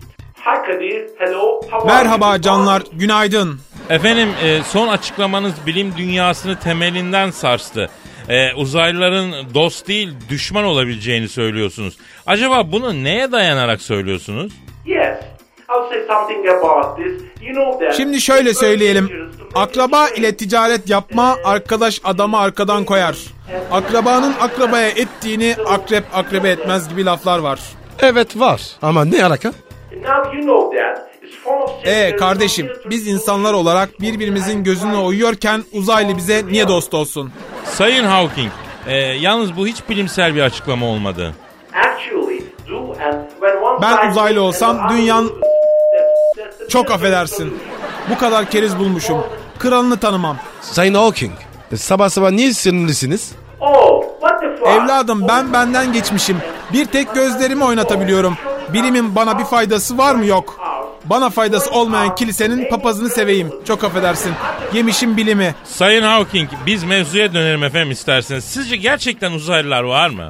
Merhaba 1.87 2.41
canlar, 2.43 2.83
günaydın. 2.93 3.61
Efendim 3.91 4.29
e, 4.45 4.63
son 4.63 4.89
açıklamanız 4.89 5.53
bilim 5.67 5.93
dünyasını 5.97 6.59
temelinden 6.59 7.31
sarstı. 7.31 7.91
E, 8.29 8.55
uzaylıların 8.55 9.55
dost 9.55 9.89
değil 9.89 10.15
düşman 10.29 10.65
olabileceğini 10.65 11.29
söylüyorsunuz. 11.29 11.97
Acaba 12.27 12.73
bunu 12.73 13.05
neye 13.05 13.33
dayanarak 13.33 13.83
söylüyorsunuz? 13.83 14.53
Yes, 14.87 15.19
I'll 15.71 15.89
say 15.91 15.99
something 16.09 16.49
about 16.49 16.97
this. 16.97 17.23
You 17.43 17.55
know 17.55 17.87
that. 17.87 17.97
Şimdi 17.97 18.21
şöyle 18.21 18.55
söyleyelim. 18.55 19.31
Akraba 19.55 20.09
ile 20.09 20.37
ticaret 20.37 20.91
yapma 20.91 21.37
arkadaş 21.45 22.01
adamı 22.05 22.39
arkadan 22.39 22.85
koyar. 22.85 23.17
Akrabanın 23.73 24.35
akrabaya 24.41 24.89
ettiğini 24.89 25.57
akrep 25.69 26.05
akrebe 26.15 26.49
etmez 26.49 26.89
gibi 26.89 27.05
laflar 27.05 27.39
var. 27.39 27.61
Evet 28.01 28.41
var. 28.41 28.63
Ama 28.83 29.05
ne 29.05 29.25
alaka? 29.25 29.53
Now 29.93 30.37
you 30.37 30.43
know 30.43 30.79
that. 30.79 31.04
Ee 31.85 32.17
kardeşim 32.17 32.73
biz 32.91 33.07
insanlar 33.09 33.53
olarak 33.53 34.01
birbirimizin 34.01 34.65
gözüne 34.65 34.97
uyuyorken 34.97 35.65
uzaylı 35.73 36.17
bize 36.17 36.43
niye 36.47 36.69
dost 36.69 36.95
olsun? 36.95 37.33
Sayın 37.65 38.05
Hawking, 38.05 38.53
e, 38.87 38.97
yalnız 38.97 39.57
bu 39.57 39.67
hiç 39.67 39.89
bilimsel 39.89 40.35
bir 40.35 40.41
açıklama 40.43 40.87
olmadı. 40.87 41.35
Actually, 41.75 42.43
do 42.71 42.77
and 42.79 43.31
when 43.41 43.57
one 43.63 43.83
Ben 43.83 44.11
uzaylı 44.11 44.43
olsam 44.43 44.89
dünyanın- 44.91 45.33
Çok 46.69 46.91
affedersin. 46.91 47.59
Bu 48.11 48.19
kadar 48.19 48.51
keriz 48.51 48.79
bulmuşum. 48.79 49.19
Kralını 49.59 49.97
tanımam. 49.97 50.37
Sayın 50.61 50.95
Hawking. 50.95 51.33
e, 51.73 51.77
Sabah 51.77 52.09
sabah 52.09 52.31
niye 52.31 52.53
sinirlisiniz? 52.53 53.33
Oh, 53.61 54.03
what 54.21 54.41
the 54.41 54.57
fuck? 54.57 54.69
Evladım 54.69 55.29
ben 55.29 55.53
benden 55.53 55.93
geçmişim. 55.93 56.37
Bir 56.73 56.85
tek 56.85 57.15
gözlerimi 57.15 57.65
oynatabiliyorum. 57.65 58.37
Bilimin 58.73 59.15
bana 59.17 59.39
bir 59.39 59.45
faydası 59.45 59.99
var 59.99 60.15
mı 60.15 60.27
yok. 60.27 60.61
Bana 61.05 61.31
faydası 61.31 61.71
olmayan 61.71 62.15
kilisenin 62.15 62.69
papazını 62.69 63.09
seveyim. 63.09 63.53
Çok 63.69 63.85
affedersin. 63.85 64.33
Yemişim 64.75 65.17
bilimi. 65.17 65.55
Sayın 65.65 66.03
Hawking, 66.03 66.49
biz 66.67 66.85
mevzuya 66.85 67.35
dönelim 67.35 67.65
efendim 67.65 67.91
isterseniz. 67.91 68.45
Sizce 68.45 68.77
gerçekten 68.77 69.33
uzaylılar 69.33 69.83
var 69.83 70.11
mı? 70.11 70.29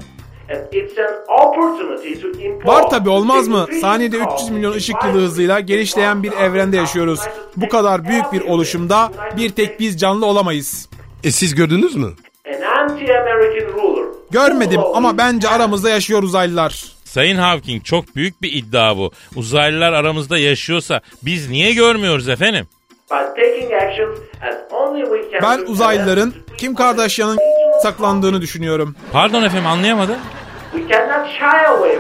Var 2.66 2.90
tabi 2.90 3.08
olmaz 3.08 3.48
mı? 3.48 3.66
Saniyede 3.80 4.16
300 4.36 4.50
milyon 4.50 4.72
ışık 4.72 4.96
yılı 5.04 5.20
hızıyla 5.20 5.60
genişleyen 5.60 6.22
bir 6.22 6.32
evrende 6.32 6.76
yaşıyoruz. 6.76 7.20
Bu 7.56 7.68
kadar 7.68 8.04
büyük 8.08 8.32
bir 8.32 8.40
oluşumda 8.40 9.12
bir 9.36 9.50
tek 9.50 9.80
biz 9.80 10.00
canlı 10.00 10.26
olamayız. 10.26 10.88
E 11.24 11.30
siz 11.30 11.54
gördünüz 11.54 11.96
mü? 11.96 12.08
Görmedim 14.30 14.80
ama 14.94 15.18
bence 15.18 15.48
aramızda 15.48 15.90
yaşıyor 15.90 16.22
uzaylılar. 16.22 16.93
Sayın 17.14 17.36
Hawking 17.36 17.84
çok 17.84 18.16
büyük 18.16 18.42
bir 18.42 18.52
iddia 18.52 18.96
bu. 18.96 19.12
Uzaylılar 19.36 19.92
aramızda 19.92 20.38
yaşıyorsa 20.38 21.00
biz 21.22 21.50
niye 21.50 21.74
görmüyoruz 21.74 22.28
efendim? 22.28 22.68
By 23.10 23.14
taking 23.14 23.72
actions 23.72 24.18
as 24.42 24.54
only 24.72 25.04
we 25.04 25.40
can 25.40 25.42
Ben 25.42 25.66
uzaylıların 25.66 26.34
Kim 26.58 26.74
Kardashian'ın 26.74 27.38
saklandığını 27.82 28.40
düşünüyorum. 28.40 28.96
Pardon 29.12 29.42
efendim 29.42 29.66
anlayamadım. 29.66 30.16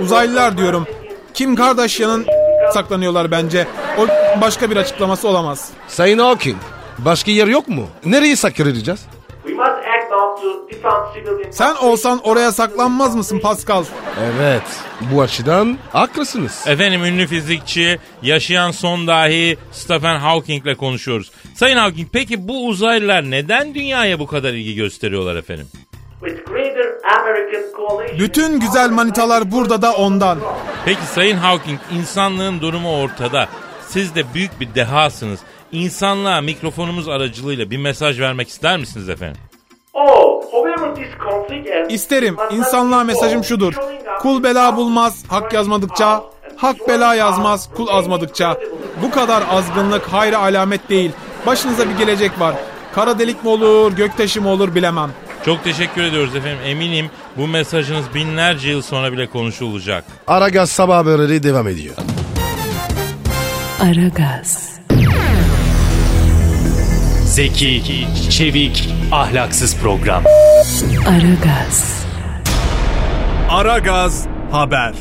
Uzaylılar 0.00 0.58
diyorum. 0.58 0.86
Kim 1.34 1.56
Kardashian'ın 1.56 2.26
saklanıyorlar 2.72 3.30
bence. 3.30 3.66
O 3.98 4.06
başka 4.40 4.70
bir 4.70 4.76
açıklaması 4.76 5.28
olamaz. 5.28 5.70
Sayın 5.88 6.18
Hawking. 6.18 6.56
Başka 6.98 7.30
yer 7.30 7.46
yok 7.46 7.68
mu? 7.68 7.88
Nereye 8.04 8.36
saklanacağız? 8.36 9.06
Sen 11.50 11.74
olsan 11.74 12.20
oraya 12.24 12.52
saklanmaz 12.52 13.16
mısın 13.16 13.38
Pascal? 13.38 13.84
Evet. 14.20 14.62
Bu 15.00 15.22
açıdan 15.22 15.78
haklısınız. 15.92 16.64
Efendim 16.66 17.04
ünlü 17.04 17.26
fizikçi, 17.26 17.98
yaşayan 18.22 18.70
son 18.70 19.06
dahi 19.06 19.56
Stephen 19.72 20.18
Hawking 20.18 20.62
ile 20.66 20.74
konuşuyoruz. 20.74 21.30
Sayın 21.54 21.76
Hawking 21.76 22.08
peki 22.12 22.48
bu 22.48 22.66
uzaylılar 22.66 23.30
neden 23.30 23.74
dünyaya 23.74 24.18
bu 24.18 24.26
kadar 24.26 24.52
ilgi 24.52 24.74
gösteriyorlar 24.74 25.36
efendim? 25.36 25.66
Bütün 28.18 28.60
güzel 28.60 28.90
manitalar 28.90 29.52
burada 29.52 29.82
da 29.82 29.92
ondan. 29.92 30.38
Peki 30.84 31.02
Sayın 31.14 31.36
Hawking 31.36 31.80
insanlığın 31.92 32.60
durumu 32.60 33.00
ortada. 33.02 33.48
Siz 33.88 34.14
de 34.14 34.34
büyük 34.34 34.60
bir 34.60 34.74
dehasınız. 34.74 35.40
İnsanlığa 35.72 36.40
mikrofonumuz 36.40 37.08
aracılığıyla 37.08 37.70
bir 37.70 37.76
mesaj 37.76 38.20
vermek 38.20 38.48
ister 38.48 38.78
misiniz 38.78 39.08
efendim? 39.08 39.40
Oh, 39.94 40.42
İsterim. 41.88 42.36
İnsanlığa 42.50 43.04
mesajım 43.04 43.44
şudur. 43.44 43.74
Kul 44.20 44.42
bela 44.42 44.76
bulmaz, 44.76 45.24
hak 45.28 45.52
yazmadıkça, 45.52 46.22
hak 46.56 46.88
bela 46.88 47.14
yazmaz, 47.14 47.68
kul 47.76 47.88
azmadıkça. 47.88 48.56
Bu 49.02 49.10
kadar 49.10 49.42
azgınlık 49.50 50.06
hayra 50.12 50.38
alamet 50.38 50.88
değil. 50.88 51.12
Başınıza 51.46 51.88
bir 51.88 51.98
gelecek 51.98 52.40
var. 52.40 52.54
Kara 52.94 53.18
delik 53.18 53.44
mi 53.44 53.50
olur, 53.50 53.92
göktaşı 53.92 54.42
mı 54.42 54.48
olur 54.48 54.74
bilemem. 54.74 55.10
Çok 55.44 55.64
teşekkür 55.64 56.02
ediyoruz 56.02 56.36
efendim. 56.36 56.58
Eminim 56.64 57.10
bu 57.36 57.46
mesajınız 57.46 58.14
binlerce 58.14 58.70
yıl 58.70 58.82
sonra 58.82 59.12
bile 59.12 59.26
konuşulacak. 59.26 60.04
Aragaz 60.26 60.70
sabah 60.70 60.96
haberleri 60.96 61.42
devam 61.42 61.68
ediyor. 61.68 61.94
Aragaz, 63.82 64.73
Zeki, 67.34 68.06
çevik, 68.30 68.88
ahlaksız 69.12 69.76
program. 69.76 70.24
Aragaz, 71.08 72.06
Aragaz 73.50 74.26
Haber. 74.50 74.94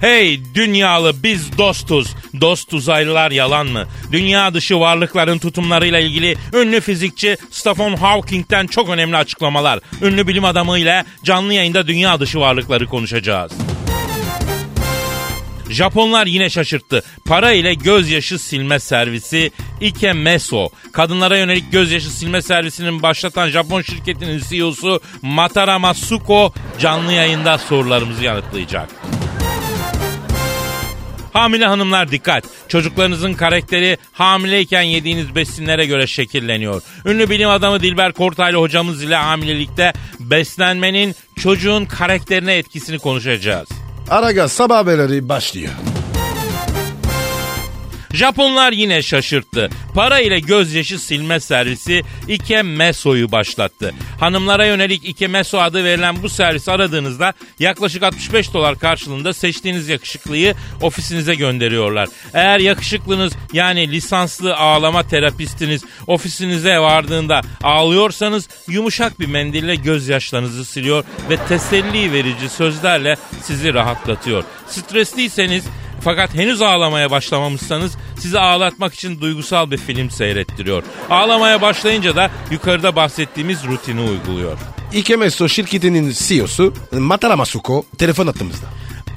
Hey 0.00 0.40
dünyalı 0.54 1.22
biz 1.22 1.58
dostuz. 1.58 2.14
Dost 2.40 2.74
uzaylılar 2.74 3.30
yalan 3.30 3.66
mı? 3.66 3.84
Dünya 4.12 4.54
dışı 4.54 4.80
varlıkların 4.80 5.38
tutumlarıyla 5.38 5.98
ilgili 5.98 6.36
ünlü 6.54 6.80
fizikçi 6.80 7.36
Stephen 7.50 7.96
Hawking'den 7.96 8.66
çok 8.66 8.88
önemli 8.88 9.16
açıklamalar. 9.16 9.80
Ünlü 10.02 10.28
bilim 10.28 10.44
adamı 10.44 10.78
ile 10.78 11.04
canlı 11.24 11.54
yayında 11.54 11.86
dünya 11.86 12.20
dışı 12.20 12.40
varlıkları 12.40 12.86
konuşacağız. 12.86 13.52
Japonlar 15.72 16.26
yine 16.26 16.50
şaşırttı. 16.50 17.02
Para 17.24 17.52
ile 17.52 17.74
gözyaşı 17.74 18.38
silme 18.38 18.78
servisi 18.78 19.50
Ike 19.80 20.12
Meso. 20.12 20.68
Kadınlara 20.92 21.38
yönelik 21.38 21.72
gözyaşı 21.72 22.10
silme 22.10 22.42
servisinin 22.42 23.02
başlatan 23.02 23.48
Japon 23.48 23.82
şirketinin 23.82 24.42
CEO'su 24.48 25.00
Matara 25.22 25.78
Masuko 25.78 26.52
canlı 26.78 27.12
yayında 27.12 27.58
sorularımızı 27.58 28.24
yanıtlayacak. 28.24 28.88
Hamile 31.32 31.66
hanımlar 31.66 32.10
dikkat. 32.10 32.44
Çocuklarınızın 32.68 33.34
karakteri 33.34 33.98
hamileyken 34.12 34.82
yediğiniz 34.82 35.34
besinlere 35.34 35.86
göre 35.86 36.06
şekilleniyor. 36.06 36.82
Ünlü 37.06 37.30
bilim 37.30 37.48
adamı 37.48 37.80
Dilber 37.80 38.12
Kortaylı 38.12 38.58
hocamız 38.58 39.02
ile 39.02 39.16
hamilelikte 39.16 39.92
beslenmenin 40.20 41.14
çocuğun 41.38 41.84
karakterine 41.84 42.54
etkisini 42.54 42.98
konuşacağız. 42.98 43.68
Aragaz 44.10 44.52
sabah 44.52 44.76
haberleri 44.76 45.28
başlıyor. 45.28 45.72
Japonlar 48.12 48.72
yine 48.72 49.02
şaşırttı. 49.02 49.70
Para 49.94 50.20
ile 50.20 50.40
gözyaşı 50.40 50.98
silme 50.98 51.40
servisi 51.40 52.02
Ike 52.28 52.62
Meso'yu 52.62 53.32
başlattı. 53.32 53.94
Hanımlara 54.20 54.66
yönelik 54.66 55.08
Ike 55.08 55.26
Meso 55.26 55.58
adı 55.58 55.84
verilen 55.84 56.22
bu 56.22 56.28
servis 56.28 56.68
aradığınızda 56.68 57.32
yaklaşık 57.58 58.02
65 58.02 58.54
dolar 58.54 58.78
karşılığında 58.78 59.32
seçtiğiniz 59.32 59.88
yakışıklıyı 59.88 60.54
ofisinize 60.80 61.34
gönderiyorlar. 61.34 62.08
Eğer 62.34 62.58
yakışıklınız 62.58 63.32
yani 63.52 63.92
lisanslı 63.92 64.56
ağlama 64.56 65.02
terapistiniz 65.02 65.84
ofisinize 66.06 66.78
vardığında 66.78 67.40
ağlıyorsanız 67.62 68.48
yumuşak 68.68 69.20
bir 69.20 69.26
mendille 69.26 69.74
gözyaşlarınızı 69.74 70.64
siliyor 70.64 71.04
ve 71.30 71.36
teselli 71.36 72.12
verici 72.12 72.48
sözlerle 72.48 73.16
sizi 73.42 73.74
rahatlatıyor. 73.74 74.44
Stresliyseniz 74.66 75.64
fakat 76.04 76.34
henüz 76.34 76.62
ağlamaya 76.62 77.10
başlamamışsanız 77.10 77.92
sizi 78.18 78.38
ağlatmak 78.38 78.94
için 78.94 79.20
duygusal 79.20 79.70
bir 79.70 79.78
film 79.78 80.10
seyrettiriyor. 80.10 80.82
Ağlamaya 81.10 81.62
başlayınca 81.62 82.16
da 82.16 82.30
yukarıda 82.50 82.96
bahsettiğimiz 82.96 83.64
rutini 83.64 84.00
uyguluyor. 84.00 84.58
Ikemeso 84.92 85.48
şirketinin 85.48 86.10
CEO'su 86.18 86.74
Matara 86.92 87.36
Masuko 87.36 87.84
telefon 87.98 88.26
attığımızda. 88.26 88.66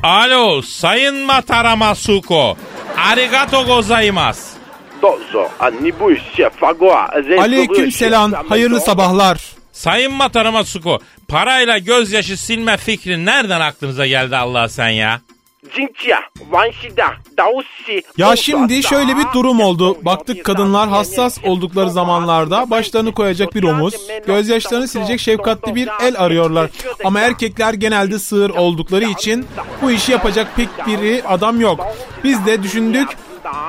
Alo 0.04 0.62
Sayın 0.62 1.16
Matara 1.26 1.76
Masuko. 1.76 2.58
Arigato 3.12 3.66
gozaimasu. 3.66 4.42
Aleyküm 7.40 7.92
selam, 7.92 8.32
hayırlı 8.50 8.80
sabahlar. 8.82 9.42
Sayın 9.72 10.14
Matara 10.14 10.52
Masuko 10.52 11.00
parayla 11.28 11.78
gözyaşı 11.78 12.38
silme 12.38 12.78
fikri 12.78 13.26
nereden 13.26 13.62
aklınıza 13.62 14.08
geldi 14.08 14.38
Allah 14.38 14.70
sen 14.70 14.90
ya? 14.90 15.22
Jinçia, 15.74 16.18
Vanşida, 16.50 17.06
Daoshi. 17.38 18.02
Ya 18.18 18.36
şimdi 18.36 18.84
şöyle 18.84 19.18
bir 19.18 19.26
durum 19.34 19.60
oldu. 19.60 19.98
Baktık 20.06 20.44
kadınlar 20.46 20.90
hassas 20.90 21.38
oldukları 21.44 21.90
zamanlarda 21.90 22.70
başlarını 22.70 23.14
koyacak 23.14 23.56
bir 23.56 23.64
omuz, 23.64 23.94
gözyaşlarını 24.28 24.88
silecek 24.88 25.20
şefkatli 25.20 25.76
bir 25.76 25.90
el 26.02 26.20
arıyorlar. 26.20 26.70
Ama 27.04 27.20
erkekler 27.20 27.74
genelde 27.74 28.20
sığır 28.20 28.50
oldukları 28.50 29.06
için 29.06 29.46
bu 29.82 29.92
işi 29.92 30.12
yapacak 30.12 30.56
pek 30.56 30.70
biri 30.88 31.24
adam 31.28 31.62
yok. 31.62 31.88
Biz 32.24 32.46
de 32.46 32.64
düşündük 32.64 33.10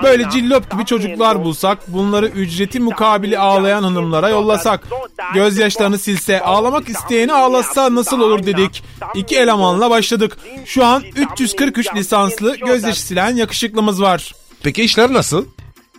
Böyle 0.02 0.30
cillop 0.30 0.70
gibi 0.70 0.84
çocuklar 0.84 1.44
bulsak, 1.44 1.78
bunları 1.88 2.26
ücreti 2.26 2.80
mukabili 2.80 3.38
ağlayan 3.38 3.82
hanımlara 3.82 4.28
yollasak, 4.28 4.88
gözyaşlarını 5.34 5.98
silse, 5.98 6.40
ağlamak 6.40 6.88
isteyeni 6.88 7.32
ağlatsa 7.32 7.94
nasıl 7.94 8.20
olur 8.20 8.46
dedik. 8.46 8.82
İki 9.14 9.36
elemanla 9.36 9.90
başladık. 9.90 10.36
Şu 10.64 10.84
an 10.84 11.02
343 11.16 11.94
lisanslı 11.94 12.56
gözyaşı 12.56 13.02
silen 13.02 13.36
yakışıklımız 13.36 14.02
var. 14.02 14.34
Peki 14.62 14.82
işler 14.82 15.12
nasıl? 15.12 15.44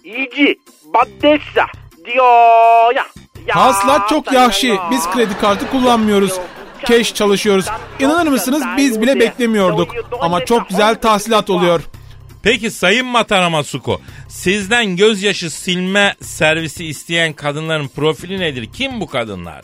İyici, 0.04 0.56
baddessa, 0.94 1.66
diyor 2.06 2.96
ya. 2.96 3.06
Haslat 3.48 4.10
çok 4.10 4.32
yahşi. 4.32 4.78
Biz 4.92 5.10
kredi 5.10 5.38
kartı 5.42 5.70
kullanmıyoruz. 5.72 6.34
Keş 6.86 7.14
çalışıyoruz. 7.14 7.66
İnanır 8.00 8.28
mısınız 8.32 8.64
biz 8.78 9.02
bile 9.02 9.20
beklemiyorduk. 9.20 9.92
Ama 10.20 10.46
çok 10.46 10.70
güzel 10.70 10.96
tahsilat 10.96 11.50
oluyor. 11.50 11.82
Peki 12.44 12.72
Sayın 12.72 13.06
Matara 13.06 13.50
Masuko, 13.50 14.02
sizden 14.30 14.96
gözyaşı 14.96 15.50
silme 15.50 16.16
servisi 16.22 16.86
isteyen 16.86 17.34
kadınların 17.34 17.88
profili 17.88 18.40
nedir? 18.40 18.70
Kim 18.74 19.02
bu 19.02 19.08
kadınlar? 19.08 19.62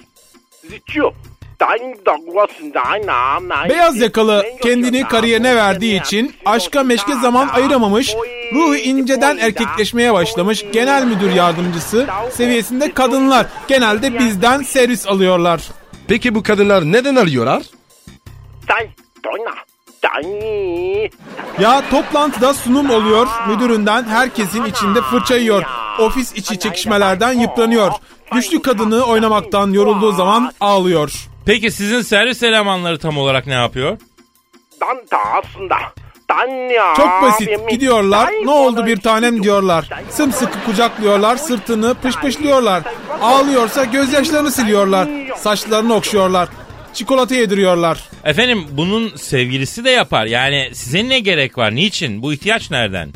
Beyaz 3.69 4.01
yakalı 4.01 4.45
kendini 4.63 5.07
kariyerine 5.07 5.55
verdiği 5.55 6.01
için 6.01 6.35
aşka 6.45 6.83
meşke 6.83 7.13
zaman 7.15 7.47
ayıramamış, 7.47 8.15
ruhu 8.53 8.75
inceden 8.75 9.37
erkekleşmeye 9.37 10.13
başlamış 10.13 10.65
genel 10.73 11.05
müdür 11.05 11.31
yardımcısı 11.31 12.07
seviyesinde 12.31 12.91
kadınlar 12.93 13.45
genelde 13.67 14.19
bizden 14.19 14.61
servis 14.61 15.07
alıyorlar. 15.07 15.61
Peki 16.07 16.35
bu 16.35 16.43
kadınlar 16.43 16.83
neden 16.83 17.15
arıyorlar? 17.15 17.63
Ya 21.59 21.83
toplantıda 21.89 22.53
sunum 22.53 22.89
oluyor. 22.89 23.27
Müdüründen 23.47 24.03
herkesin 24.03 24.65
içinde 24.65 25.01
fırça 25.01 25.35
yiyor. 25.35 25.63
Ofis 25.99 26.33
içi 26.33 26.59
çekişmelerden 26.59 27.31
yıpranıyor. 27.33 27.91
Güçlü 28.31 28.61
kadını 28.61 29.03
oynamaktan 29.03 29.71
yorulduğu 29.71 30.11
zaman 30.11 30.51
ağlıyor. 30.59 31.11
Peki 31.45 31.71
sizin 31.71 32.01
servis 32.01 32.43
elemanları 32.43 32.99
tam 32.99 33.17
olarak 33.17 33.47
ne 33.47 33.53
yapıyor? 33.53 33.97
Danta 34.81 35.17
aslında. 35.17 35.75
Çok 36.95 37.21
basit 37.21 37.69
gidiyorlar 37.69 38.29
ne 38.45 38.51
oldu 38.51 38.85
bir 38.85 38.99
tanem 38.99 39.43
diyorlar. 39.43 39.89
Sımsıkı 40.09 40.63
kucaklıyorlar 40.65 41.35
sırtını 41.35 41.93
pışpışlıyorlar. 41.93 42.83
Ağlıyorsa 43.21 43.83
gözyaşlarını 43.85 44.51
siliyorlar. 44.51 45.07
Saçlarını 45.37 45.93
okşuyorlar 45.95 46.49
çikolata 46.93 47.35
yediriyorlar. 47.35 48.03
Efendim 48.23 48.65
bunun 48.71 49.15
sevgilisi 49.15 49.85
de 49.85 49.89
yapar. 49.89 50.25
Yani 50.25 50.69
size 50.73 51.09
ne 51.09 51.19
gerek 51.19 51.57
var? 51.57 51.75
Niçin? 51.75 52.21
Bu 52.21 52.33
ihtiyaç 52.33 52.71
nereden? 52.71 53.09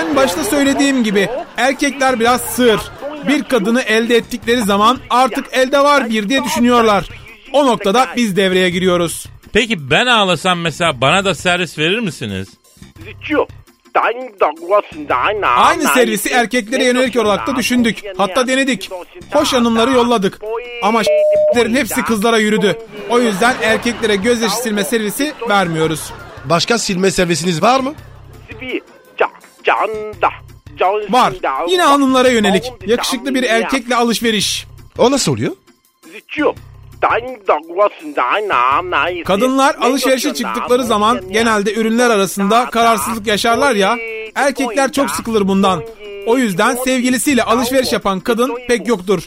En 0.00 0.16
başta 0.16 0.44
söylediğim 0.44 1.04
gibi 1.04 1.28
erkekler 1.56 2.20
biraz 2.20 2.40
sığır. 2.40 2.80
Bir 3.28 3.42
kadını 3.42 3.82
elde 3.82 4.16
ettikleri 4.16 4.62
zaman 4.62 4.98
artık 5.10 5.46
elde 5.52 5.78
var 5.80 6.10
bir 6.10 6.28
diye 6.28 6.44
düşünüyorlar. 6.44 7.08
O 7.52 7.66
noktada 7.66 8.08
biz 8.16 8.36
devreye 8.36 8.70
giriyoruz. 8.70 9.26
Peki 9.52 9.90
ben 9.90 10.06
ağlasam 10.06 10.60
mesela 10.60 11.00
bana 11.00 11.24
da 11.24 11.34
servis 11.34 11.78
verir 11.78 11.98
misiniz? 11.98 12.48
Aynı 15.48 15.82
servisi 15.94 16.28
erkeklere 16.28 16.84
yönelik 16.84 17.16
olarak 17.16 17.46
da 17.46 17.56
düşündük. 17.56 18.02
Hatta 18.16 18.46
denedik. 18.46 18.90
Hoş 19.32 19.52
hanımları 19.52 19.90
yolladık. 19.92 20.38
Ama 20.82 21.02
***'lerin 21.02 21.74
hepsi 21.76 22.02
kızlara 22.04 22.38
yürüdü. 22.38 22.78
O 23.10 23.20
yüzden 23.20 23.54
erkeklere 23.62 24.16
gözyaşı 24.16 24.56
silme 24.56 24.84
servisi 24.84 25.32
vermiyoruz. 25.48 26.12
Başka 26.44 26.78
silme 26.78 27.10
servisiniz 27.10 27.62
var 27.62 27.80
mı? 27.80 27.94
Var. 31.12 31.32
Yine 31.68 31.82
hanımlara 31.82 32.28
yönelik. 32.28 32.72
Yakışıklı 32.86 33.34
bir 33.34 33.42
erkekle 33.42 33.96
alışveriş. 33.96 34.66
O 34.98 35.10
nasıl 35.10 35.32
oluyor? 35.32 35.52
Kadınlar 39.24 39.74
alışverişe 39.80 40.34
çıktıkları 40.34 40.84
zaman 40.84 41.20
genelde 41.32 41.74
ürünler 41.74 42.10
arasında 42.10 42.70
kararsızlık 42.70 43.26
yaşarlar 43.26 43.74
ya. 43.74 43.96
Erkekler 44.34 44.92
çok 44.92 45.10
sıkılır 45.10 45.48
bundan. 45.48 45.82
O 46.26 46.38
yüzden 46.38 46.74
sevgilisiyle 46.76 47.42
alışveriş 47.42 47.92
yapan 47.92 48.20
kadın 48.20 48.54
pek 48.68 48.88
yoktur. 48.88 49.22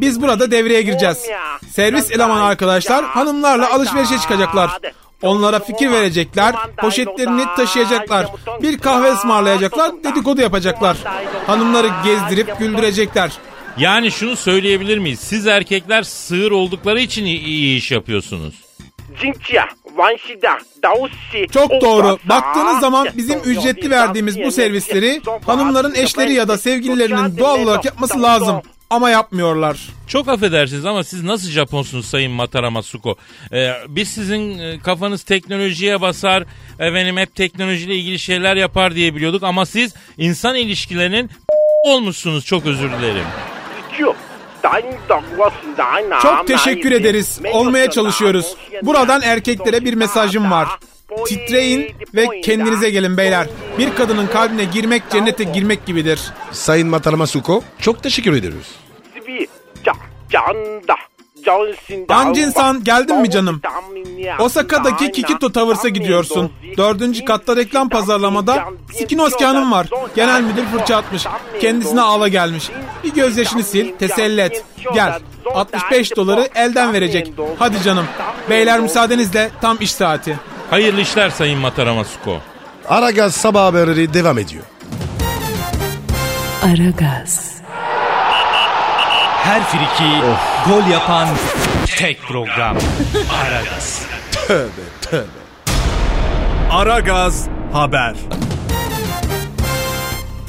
Biz 0.00 0.22
burada 0.22 0.50
devreye 0.50 0.82
gireceğiz. 0.82 1.26
Servis 1.72 2.10
elemanı 2.10 2.42
arkadaşlar 2.44 3.04
hanımlarla 3.04 3.72
alışverişe 3.74 4.18
çıkacaklar. 4.18 4.78
Onlara 5.22 5.58
fikir 5.58 5.90
verecekler, 5.90 6.54
poşetlerini 6.76 7.42
taşıyacaklar, 7.56 8.26
bir 8.62 8.78
kahve 8.78 9.12
ısmarlayacaklar, 9.12 10.04
dedikodu 10.04 10.40
yapacaklar. 10.40 10.96
Hanımları 11.46 11.88
gezdirip 12.04 12.58
güldürecekler. 12.58 13.32
Yani 13.78 14.10
şunu 14.10 14.36
söyleyebilir 14.36 14.98
miyiz? 14.98 15.20
Siz 15.20 15.46
erkekler 15.46 16.02
sığır 16.02 16.50
oldukları 16.50 17.00
için 17.00 17.24
iyi, 17.24 17.76
iş 17.76 17.90
yapıyorsunuz. 17.90 18.54
Cincia, 19.20 19.64
Vanşida, 19.96 20.58
Daussi. 20.82 21.52
Çok 21.52 21.70
doğru. 21.70 22.18
Baktığınız 22.24 22.80
zaman 22.80 23.08
bizim 23.16 23.40
ücretli 23.40 23.90
verdiğimiz 23.90 24.38
bu 24.40 24.50
servisleri 24.50 25.20
hanımların 25.46 25.94
eşleri 25.94 26.32
ya 26.32 26.48
da 26.48 26.58
sevgililerinin 26.58 27.38
doğal 27.38 27.60
olarak 27.60 27.84
yapması 27.84 28.22
lazım 28.22 28.62
ama 28.90 29.10
yapmıyorlar. 29.10 29.78
Çok 30.06 30.28
affedersiniz 30.28 30.86
ama 30.86 31.04
siz 31.04 31.22
nasıl 31.22 31.48
Japonsunuz 31.48 32.06
Sayın 32.06 32.32
Matara 32.32 32.70
Masuko? 32.70 33.16
Ee, 33.52 33.72
biz 33.88 34.08
sizin 34.08 34.58
e, 34.58 34.78
kafanız 34.78 35.22
teknolojiye 35.22 36.00
basar, 36.00 36.44
efendim 36.78 37.16
hep 37.16 37.34
teknolojiyle 37.34 37.94
ilgili 37.96 38.18
şeyler 38.18 38.56
yapar 38.56 38.94
diye 38.94 39.14
biliyorduk 39.14 39.42
ama 39.42 39.66
siz 39.66 39.94
insan 40.18 40.54
ilişkilerinin 40.56 41.30
olmuşsunuz 41.84 42.44
çok 42.44 42.66
özür 42.66 42.92
dilerim. 42.92 43.24
Çok 46.20 46.46
teşekkür 46.46 46.92
ederiz. 46.92 47.40
Olmaya 47.52 47.90
çalışıyoruz. 47.90 48.56
Buradan 48.82 49.22
erkeklere 49.22 49.84
bir 49.84 49.94
mesajım 49.94 50.50
var. 50.50 50.68
Titreyin 51.26 51.94
ve 52.14 52.40
kendinize 52.40 52.90
gelin 52.90 53.16
beyler. 53.16 53.46
Bir 53.78 53.94
kadının 53.94 54.26
kalbine 54.26 54.64
girmek 54.64 55.02
cennete 55.10 55.44
girmek 55.44 55.86
gibidir. 55.86 56.20
Sayın 56.52 56.88
Matarama 56.88 57.26
Suko 57.26 57.62
çok 57.80 58.02
teşekkür 58.02 58.32
ediyoruz. 58.32 58.66
Dancin-san 62.08 62.84
geldin 62.84 63.16
mi 63.16 63.30
canım? 63.30 63.60
Osaka'daki 64.38 65.12
Kikito 65.12 65.52
Towers'a 65.52 65.88
gidiyorsun. 65.88 66.52
Dördüncü 66.76 67.24
katta 67.24 67.56
reklam 67.56 67.88
pazarlamada 67.88 68.64
Sikinoski 68.92 69.44
Hanım 69.44 69.72
var. 69.72 69.86
Genel 70.16 70.42
müdür 70.42 70.64
fırça 70.64 70.96
atmış. 70.96 71.26
Kendisine 71.60 72.00
ağla 72.00 72.28
gelmiş. 72.28 72.70
Bir 73.04 73.14
gözyaşını 73.14 73.62
sil, 73.70 73.86
teselli 73.98 74.40
et. 74.40 74.64
Gel. 74.94 75.20
65 75.54 76.16
doları 76.16 76.48
elden 76.54 76.92
verecek. 76.92 77.32
Hadi 77.58 77.82
canım. 77.82 78.06
Beyler 78.50 78.80
müsaadenizle 78.80 79.50
tam 79.60 79.76
iş 79.80 79.92
saati. 79.92 80.38
Hayırlı 80.70 81.00
işler 81.00 81.30
Sayın 81.30 81.58
Mataramasuko. 81.58 82.38
Aragaz 82.88 83.34
sabah 83.34 83.64
haberleri 83.64 84.14
devam 84.14 84.38
ediyor. 84.38 84.64
Aragaz. 86.62 87.57
Her 89.48 89.64
friki 89.64 90.26
gol 90.66 90.90
yapan 90.90 91.28
tek 91.96 92.22
program. 92.22 92.76
Aragaz. 93.32 94.06
Aragaz 96.70 97.48
haber. 97.72 98.14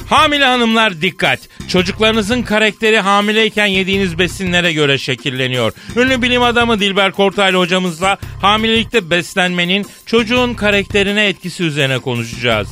Hamile 0.08 0.44
hanımlar 0.44 1.00
dikkat. 1.00 1.40
Çocuklarınızın 1.68 2.42
karakteri 2.42 3.00
hamileyken 3.00 3.66
yediğiniz 3.66 4.18
besinlere 4.18 4.72
göre 4.72 4.98
şekilleniyor. 4.98 5.72
Ünlü 5.96 6.22
bilim 6.22 6.42
adamı 6.42 6.80
Dilber 6.80 7.12
Kortaylı 7.12 7.58
hocamızla 7.58 8.18
hamilelikte 8.42 9.10
beslenmenin 9.10 9.86
çocuğun 10.06 10.54
karakterine 10.54 11.26
etkisi 11.26 11.64
üzerine 11.64 11.98
konuşacağız. 11.98 12.68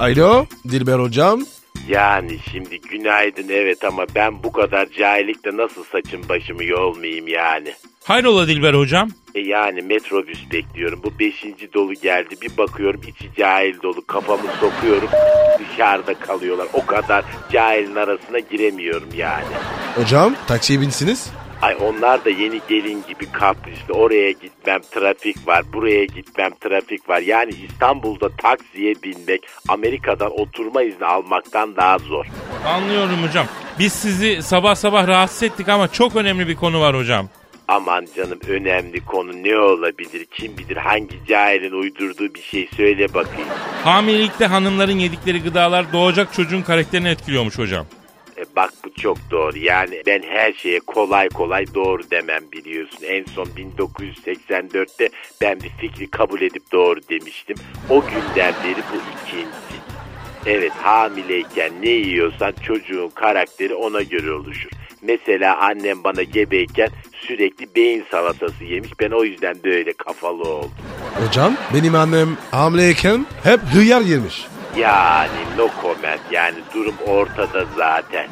Alo 0.00 0.46
Dilber 0.70 0.98
hocam. 0.98 1.40
Yani 1.88 2.38
şimdi 2.52 2.80
günaydın 2.80 3.48
evet 3.48 3.84
ama 3.84 4.04
ben 4.14 4.42
bu 4.42 4.52
kadar 4.52 4.86
cahillikte 4.98 5.56
nasıl 5.56 5.84
saçım 5.84 6.28
başımı 6.28 6.64
yolmayayım 6.64 7.28
yani. 7.28 7.72
Hayrola 8.04 8.48
Dilber 8.48 8.74
hocam? 8.74 9.08
E 9.34 9.40
yani 9.40 9.82
metrobüs 9.82 10.38
bekliyorum. 10.52 11.00
Bu 11.04 11.18
beşinci 11.18 11.72
dolu 11.72 11.94
geldi. 11.94 12.34
Bir 12.42 12.56
bakıyorum 12.56 13.00
içi 13.08 13.30
cahil 13.36 13.82
dolu. 13.82 14.06
Kafamı 14.06 14.48
sokuyorum. 14.60 15.08
Dışarıda 15.58 16.14
kalıyorlar. 16.14 16.66
O 16.72 16.86
kadar 16.86 17.24
cahilin 17.52 17.96
arasına 17.96 18.38
giremiyorum 18.38 19.08
yani. 19.16 19.44
Hocam 19.94 20.34
taksiye 20.46 20.80
binsiniz. 20.80 21.30
Ay 21.62 21.76
onlar 21.80 22.24
da 22.24 22.30
yeni 22.30 22.60
gelin 22.68 23.04
gibi 23.08 23.32
kaprisli. 23.32 23.92
Oraya 23.92 24.30
gitmem 24.30 24.80
trafik 24.90 25.48
var. 25.48 25.62
Buraya 25.72 26.04
gitmem 26.04 26.50
trafik 26.60 27.08
var. 27.08 27.20
Yani 27.20 27.52
İstanbul'da 27.70 28.28
taksiye 28.36 28.94
binmek 29.02 29.42
Amerika'dan 29.68 30.40
oturma 30.40 30.82
izni 30.82 31.06
almaktan 31.06 31.76
daha 31.76 31.98
zor. 31.98 32.26
Anlıyorum 32.66 33.22
hocam. 33.28 33.46
Biz 33.78 33.92
sizi 33.92 34.42
sabah 34.42 34.74
sabah 34.74 35.06
rahatsız 35.06 35.42
ettik 35.42 35.68
ama 35.68 35.88
çok 35.88 36.16
önemli 36.16 36.48
bir 36.48 36.56
konu 36.56 36.80
var 36.80 36.96
hocam. 36.96 37.28
Aman 37.68 38.06
canım 38.16 38.38
önemli 38.48 39.04
konu 39.04 39.32
ne 39.32 39.58
olabilir? 39.58 40.26
Kim 40.34 40.58
bilir 40.58 40.76
hangi 40.76 41.26
cahilin 41.28 41.72
uydurduğu 41.72 42.34
bir 42.34 42.42
şey 42.42 42.68
söyle 42.76 43.14
bakayım. 43.14 43.48
Hamilelikte 43.84 44.46
hanımların 44.46 44.98
yedikleri 44.98 45.42
gıdalar 45.42 45.92
doğacak 45.92 46.32
çocuğun 46.32 46.62
karakterini 46.62 47.08
etkiliyormuş 47.08 47.58
hocam. 47.58 47.86
E 48.42 48.56
bak 48.56 48.70
bu 48.84 48.94
çok 48.94 49.18
doğru. 49.30 49.58
Yani 49.58 50.02
ben 50.06 50.22
her 50.22 50.52
şeye 50.52 50.80
kolay 50.80 51.28
kolay 51.28 51.74
doğru 51.74 52.10
demem 52.10 52.42
biliyorsun. 52.52 52.98
En 53.06 53.24
son 53.24 53.46
1984'te 53.46 55.08
ben 55.40 55.60
bir 55.60 55.68
fikri 55.68 56.10
kabul 56.10 56.40
edip 56.40 56.72
doğru 56.72 57.00
demiştim. 57.10 57.56
O 57.90 58.00
günden 58.00 58.54
beri 58.64 58.82
bu 58.92 59.26
ikinci. 59.26 59.82
Evet 60.46 60.72
hamileyken 60.72 61.72
ne 61.82 61.90
yiyorsan 61.90 62.52
çocuğun 62.66 63.08
karakteri 63.08 63.74
ona 63.74 64.02
göre 64.02 64.32
oluşur. 64.32 64.70
Mesela 65.02 65.58
annem 65.58 66.04
bana 66.04 66.22
gebeyken 66.22 66.88
sürekli 67.12 67.74
beyin 67.76 68.04
salatası 68.10 68.64
yemiş. 68.64 68.92
Ben 69.00 69.10
o 69.10 69.24
yüzden 69.24 69.56
böyle 69.64 69.92
kafalı 69.92 70.42
oldum. 70.42 70.70
Hocam 71.26 71.56
benim 71.74 71.94
annem 71.94 72.36
hamileyken 72.50 73.26
hep 73.44 73.60
hıyar 73.60 74.00
yemiş. 74.00 74.46
Yani 74.76 75.38
no 75.58 75.68
comment 75.82 76.20
yani 76.30 76.56
durum 76.74 76.94
ortada 77.06 77.64
zaten. 77.76 78.26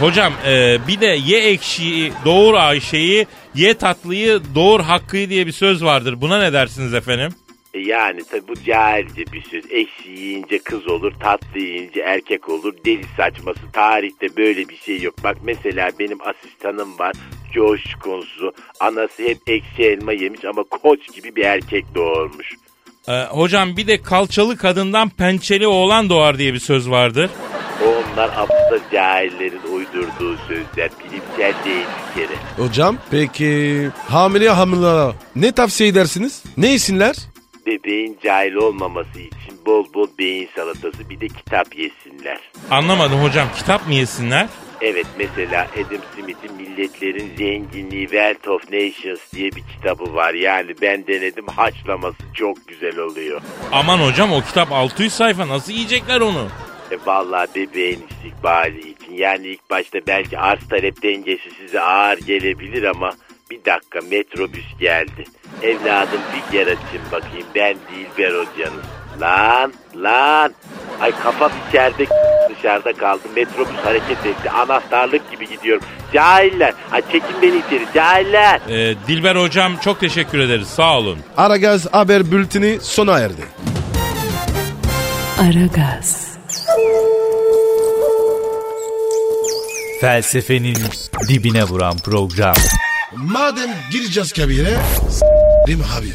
Hocam 0.00 0.32
e, 0.46 0.78
bir 0.88 1.00
de 1.00 1.06
ye 1.06 1.40
ekşiyi 1.50 2.12
doğur 2.24 2.54
Ayşe'yi 2.54 3.26
ye 3.54 3.74
tatlıyı 3.74 4.40
doğur 4.54 4.80
Hakkı'yı 4.80 5.30
diye 5.30 5.46
bir 5.46 5.52
söz 5.52 5.84
vardır. 5.84 6.20
Buna 6.20 6.38
ne 6.38 6.52
dersiniz 6.52 6.94
efendim? 6.94 7.34
E 7.74 7.78
Yani 7.80 8.24
tabi 8.24 8.48
bu 8.48 8.54
cahilce 8.66 9.24
bir 9.32 9.42
söz. 9.42 9.64
Ekşi 9.70 10.10
yiyince 10.10 10.58
kız 10.58 10.88
olur, 10.88 11.12
tatlı 11.20 11.58
yiyince 11.60 12.00
erkek 12.00 12.48
olur. 12.48 12.74
Deli 12.84 13.04
saçması. 13.16 13.60
Tarihte 13.72 14.36
böyle 14.36 14.68
bir 14.68 14.76
şey 14.76 15.02
yok. 15.02 15.14
Bak 15.24 15.36
mesela 15.42 15.90
benim 15.98 16.18
asistanım 16.22 16.98
var. 16.98 17.12
Coşkunsu. 17.54 18.52
Anası 18.80 19.22
hep 19.22 19.38
ekşi 19.46 19.82
elma 19.82 20.12
yemiş 20.12 20.44
ama 20.44 20.62
koç 20.62 21.14
gibi 21.14 21.36
bir 21.36 21.44
erkek 21.44 21.84
doğurmuş. 21.94 22.54
E, 23.08 23.24
hocam 23.24 23.76
bir 23.76 23.86
de 23.86 24.02
kalçalı 24.02 24.56
kadından 24.56 25.08
pençeli 25.08 25.66
oğlan 25.66 26.10
doğar 26.10 26.38
diye 26.38 26.54
bir 26.54 26.58
söz 26.58 26.90
vardır. 26.90 27.30
Onlar 27.84 28.28
aptal 28.28 28.78
cahillerin 28.92 29.60
uydurduğu 29.72 30.36
sözler. 30.48 30.90
Bilimsel 31.00 31.64
değil 31.64 31.86
bir 32.16 32.20
kere. 32.20 32.36
Hocam 32.56 32.96
peki 33.10 33.88
hamile 34.08 34.48
hamilelere 34.50 35.12
ne 35.36 35.52
tavsiye 35.52 35.88
edersiniz? 35.88 36.42
Ne 36.56 36.68
yesinler? 36.68 37.16
Bebeğin 37.66 38.18
cahil 38.22 38.54
olmaması 38.54 39.18
için 39.18 39.66
bol 39.66 39.86
bol 39.94 40.08
beyin 40.18 40.48
salatası 40.56 41.10
bir 41.10 41.20
de 41.20 41.28
kitap 41.28 41.78
yesinler. 41.78 42.38
Anlamadım 42.70 43.20
hocam 43.22 43.48
kitap 43.56 43.86
mı 43.86 43.94
yesinler? 43.94 44.48
Evet 44.80 45.06
mesela 45.18 45.66
Adam 45.74 46.00
Smith'in 46.14 46.54
Milletlerin 46.56 47.36
Zenginliği 47.36 48.06
Wealth 48.06 48.48
of 48.48 48.62
Nations 48.72 49.32
diye 49.34 49.50
bir 49.52 49.62
kitabı 49.76 50.14
var. 50.14 50.34
Yani 50.34 50.74
ben 50.82 51.06
denedim 51.06 51.46
haşlaması 51.46 52.22
çok 52.34 52.68
güzel 52.68 52.98
oluyor. 52.98 53.40
Aman 53.72 53.98
hocam 53.98 54.32
o 54.32 54.40
kitap 54.40 54.72
600 54.72 55.12
sayfa 55.12 55.48
nasıl 55.48 55.72
yiyecekler 55.72 56.20
onu? 56.20 56.48
E 56.90 56.96
vallahi 57.06 57.48
bebeğin 57.54 58.04
istikbali 58.10 58.80
için 58.80 59.14
yani 59.14 59.46
ilk 59.46 59.70
başta 59.70 59.98
belki 60.06 60.38
arz 60.38 60.68
talep 60.68 61.02
dengesi 61.02 61.50
size 61.60 61.80
ağır 61.80 62.18
gelebilir 62.18 62.82
ama 62.82 63.12
bir 63.50 63.64
dakika 63.64 64.00
metrobüs 64.10 64.64
geldi. 64.80 65.24
Evladım 65.62 66.20
bir 66.34 66.52
gel 66.52 66.62
açayım 66.62 67.04
bakayım 67.12 67.46
ben 67.54 67.76
Dilber 67.90 68.30
hocanız. 68.30 68.84
Lan 69.20 69.72
lan 69.96 70.52
ay 71.00 71.12
kafam 71.22 71.52
içeride 71.68 72.06
dışarıda 72.56 72.92
kaldı 72.92 73.22
metrobüs 73.36 73.76
hareket 73.84 74.26
etti 74.26 74.50
anahtarlık 74.50 75.30
gibi 75.30 75.48
gidiyorum. 75.48 75.82
Cahiller 76.12 76.74
ay 76.92 77.02
çekin 77.02 77.42
beni 77.42 77.56
içeri 77.66 77.86
cahiller. 77.94 78.60
E, 78.68 78.94
Dilber 79.08 79.36
hocam 79.36 79.76
çok 79.76 80.00
teşekkür 80.00 80.38
ederiz 80.38 80.68
sağ 80.68 80.98
olun. 80.98 81.18
Aragaz 81.36 81.86
haber 81.94 82.30
bülteni 82.32 82.78
sona 82.80 83.18
erdi. 83.18 83.42
Aragaz, 85.40 86.36
Felsefenin 90.00 90.76
dibine 91.28 91.64
vuran 91.64 91.96
program. 91.96 92.54
Madem 93.16 93.70
gireceğiz 93.90 94.32
kabire 94.32 94.76
s**rim 95.10 95.80
abi. 95.98 96.12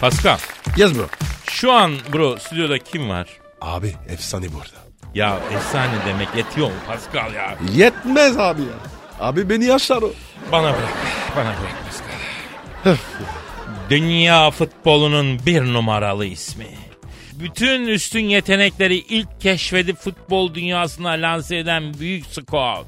Pascal 0.00 0.38
Yaz 0.76 0.94
bro. 0.98 1.06
şu 1.50 1.72
an 1.72 1.92
bro 2.12 2.36
stüdyoda 2.36 2.78
kim 2.78 3.08
var? 3.08 3.26
Abi 3.60 3.94
efsane 4.08 4.52
burada. 4.52 4.84
Ya 5.14 5.38
efsane 5.56 5.92
demek 6.06 6.28
yetiyor 6.36 6.66
mu 6.66 6.74
Pascal 6.86 7.34
ya? 7.34 7.58
Yetmez 7.74 8.38
abi 8.38 8.60
ya. 8.62 8.66
Abi 9.20 9.48
beni 9.50 9.64
yaşlar 9.64 10.02
o. 10.02 10.12
Bana 10.52 10.62
bırak. 10.72 10.92
Bana 11.36 11.44
bırak 11.44 11.74
Pascal. 11.86 12.96
Dünya 13.90 14.50
futbolunun 14.50 15.46
bir 15.46 15.62
numaralı 15.62 16.26
ismi. 16.26 16.66
Bütün 17.40 17.86
üstün 17.86 18.24
yetenekleri 18.24 18.96
ilk 18.96 19.40
keşfedip 19.40 19.96
futbol 19.96 20.54
dünyasına 20.54 21.10
lanse 21.10 21.56
eden 21.56 21.94
büyük 21.94 22.26
scout. 22.26 22.86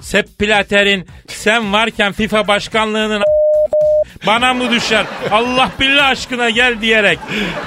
Sepp 0.00 0.38
Platter'in 0.38 1.06
sen 1.28 1.72
varken 1.72 2.12
FIFA 2.12 2.48
başkanlığının 2.48 3.22
bana 4.26 4.54
mı 4.54 4.70
düşer 4.70 5.06
Allah 5.30 5.70
billah 5.80 6.08
aşkına 6.08 6.50
gel 6.50 6.80
diyerek 6.80 7.18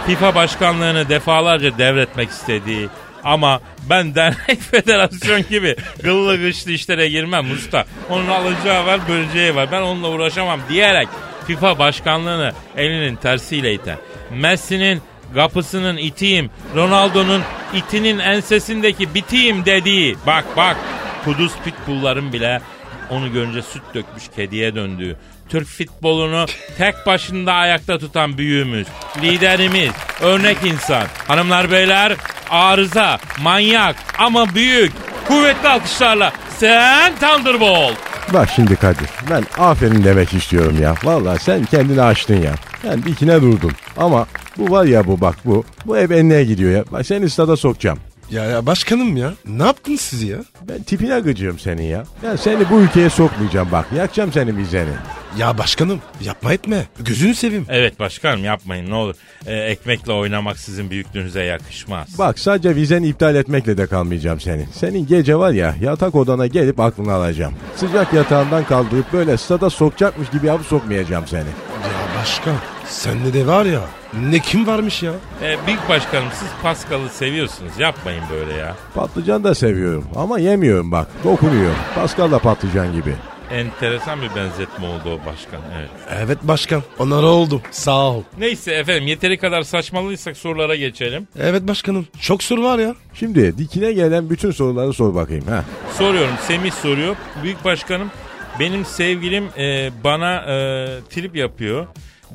FIFA 0.07 0.35
başkanlığını 0.35 1.09
defalarca 1.09 1.77
devretmek 1.77 2.29
istediği 2.29 2.89
ama 3.23 3.61
ben 3.89 4.15
dernek 4.15 4.61
federasyon 4.71 5.41
gibi 5.49 5.75
gıllı 6.03 6.37
gışlı 6.37 6.71
işlere 6.71 7.09
girmem 7.09 7.51
usta. 7.51 7.85
Onun 8.09 8.27
alacağı 8.27 8.85
var 8.85 8.99
böleceği 9.09 9.55
var 9.55 9.71
ben 9.71 9.81
onunla 9.81 10.09
uğraşamam 10.09 10.59
diyerek 10.69 11.07
FIFA 11.47 11.79
başkanlığını 11.79 12.51
elinin 12.77 13.15
tersiyle 13.15 13.73
iten. 13.73 13.97
Messi'nin 14.31 15.01
kapısının 15.33 15.97
itiyim, 15.97 16.49
Ronaldo'nun 16.75 17.41
itinin 17.73 18.19
ensesindeki 18.19 19.13
bitiyim 19.13 19.65
dediği. 19.65 20.17
Bak 20.27 20.45
bak 20.57 20.77
Kudüs 21.25 21.51
pitbullların 21.65 22.33
bile 22.33 22.61
onu 23.09 23.33
görünce 23.33 23.61
süt 23.61 23.83
dökmüş 23.93 24.23
kediye 24.35 24.75
döndüğü. 24.75 25.15
Türk 25.49 25.67
futbolunu 25.67 26.45
tek 26.77 26.95
başında 27.05 27.53
ayakta 27.53 27.99
tutan 27.99 28.37
büyüğümüz, 28.37 28.87
liderimiz, 29.21 29.91
örnek 30.21 30.57
insan. 30.65 31.03
Hanımlar 31.27 31.71
beyler 31.71 32.15
arıza, 32.49 33.19
manyak 33.41 33.95
ama 34.17 34.55
büyük, 34.55 34.91
kuvvetli 35.27 35.67
alkışlarla 35.67 36.33
sen 36.57 37.15
Thunderbolt. 37.15 37.97
Bak 38.33 38.49
şimdi 38.55 38.75
Kadir 38.75 39.09
ben 39.29 39.43
aferin 39.57 40.03
demek 40.03 40.33
istiyorum 40.33 40.77
ya. 40.81 40.95
Vallahi 41.03 41.39
sen 41.39 41.65
kendini 41.65 42.01
aştın 42.01 42.41
ya. 42.41 42.55
Ben 42.83 43.03
dikine 43.03 43.41
durdum. 43.41 43.71
Ama 43.97 44.27
bu 44.59 44.71
var 44.71 44.85
ya 44.85 45.07
bu 45.07 45.21
bak 45.21 45.37
bu. 45.45 45.63
Bu 45.85 45.97
ev 45.97 46.09
enine 46.09 46.43
gidiyor 46.43 46.71
ya. 46.71 46.83
Bak 46.91 47.05
seni 47.05 47.29
stada 47.29 47.57
sokacağım. 47.57 47.99
Ya, 48.31 48.43
ya 48.43 48.65
başkanım 48.65 49.17
ya. 49.17 49.33
Ne 49.47 49.63
yaptın 49.63 49.95
siz 49.95 50.23
ya? 50.23 50.37
Ben 50.69 50.83
tipine 50.83 51.19
gıcığım 51.19 51.59
senin 51.59 51.83
ya. 51.83 52.03
Ben 52.23 52.35
seni 52.35 52.69
bu 52.69 52.79
ülkeye 52.79 53.09
sokmayacağım 53.09 53.67
bak. 53.71 53.85
Yakacağım 53.95 54.31
senin 54.31 54.57
vizeni. 54.57 54.89
Ya 55.37 55.57
başkanım 55.57 55.99
yapma 56.21 56.53
etme. 56.53 56.85
Gözünü 56.99 57.35
seveyim. 57.35 57.65
Evet 57.69 57.99
başkanım 57.99 58.43
yapmayın 58.43 58.89
ne 58.89 58.95
olur. 58.95 59.15
Ee, 59.45 59.55
ekmekle 59.55 60.13
oynamak 60.13 60.59
sizin 60.59 60.89
büyüklüğünüze 60.89 61.43
yakışmaz. 61.43 62.07
Bak 62.19 62.39
sadece 62.39 62.75
vizeni 62.75 63.07
iptal 63.07 63.35
etmekle 63.35 63.77
de 63.77 63.87
kalmayacağım 63.87 64.39
senin. 64.39 64.67
Senin 64.73 65.07
gece 65.07 65.35
var 65.35 65.51
ya 65.51 65.75
yatak 65.81 66.15
odana 66.15 66.47
gelip 66.47 66.79
aklını 66.79 67.13
alacağım. 67.13 67.53
Sıcak 67.75 68.13
yatağından 68.13 68.63
kaldırıp 68.63 69.13
böyle 69.13 69.37
stada 69.37 69.69
sokacakmış 69.69 70.29
gibi 70.29 70.47
yapıp 70.47 70.65
sokmayacağım 70.65 71.27
seni. 71.27 71.39
Ya 71.39 72.19
başkan 72.21 72.55
sende 72.89 73.33
de 73.33 73.47
var 73.47 73.65
ya 73.65 73.81
ne 74.29 74.39
kim 74.39 74.67
varmış 74.67 75.03
ya? 75.03 75.11
Ee, 75.43 75.57
büyük 75.67 75.89
başkanım 75.89 76.27
siz 76.39 76.47
Pascal'ı 76.63 77.09
seviyorsunuz 77.09 77.71
yapmayın 77.79 78.23
böyle 78.31 78.53
ya. 78.53 78.75
Patlıcan 78.95 79.43
da 79.43 79.55
seviyorum 79.55 80.05
ama 80.15 80.39
yemiyorum 80.39 80.91
bak. 80.91 81.07
Dokunuyor. 81.23 81.71
Pascal 81.95 82.31
da 82.31 82.39
patlıcan 82.39 82.93
gibi. 82.93 83.15
Enteresan 83.51 84.21
bir 84.21 84.35
benzetme 84.35 84.87
oldu 84.87 85.03
o 85.21 85.25
başkan 85.25 85.59
evet. 85.79 85.89
Evet 86.23 86.37
başkan 86.43 86.83
onlara 86.99 87.25
oldu 87.25 87.61
sağ 87.71 88.09
ol. 88.11 88.23
Neyse 88.37 88.73
efendim 88.73 89.07
yeteri 89.07 89.37
kadar 89.37 89.61
saçmalıysak 89.63 90.37
sorulara 90.37 90.75
geçelim. 90.75 91.27
Evet 91.39 91.67
başkanım 91.67 92.07
çok 92.21 92.43
soru 92.43 92.63
var 92.63 92.79
ya. 92.79 92.95
Şimdi 93.13 93.57
dikine 93.57 93.91
gelen 93.93 94.29
bütün 94.29 94.51
soruları 94.51 94.93
sor 94.93 95.15
bakayım. 95.15 95.45
ha. 95.47 95.63
Soruyorum 95.97 96.33
Semih 96.47 96.71
soruyor. 96.71 97.15
Büyük 97.43 97.63
başkanım 97.65 98.11
benim 98.59 98.85
sevgilim 98.85 99.45
e, 99.57 99.89
bana 100.03 100.35
e, 100.35 100.87
trip 101.09 101.35
yapıyor. 101.35 101.87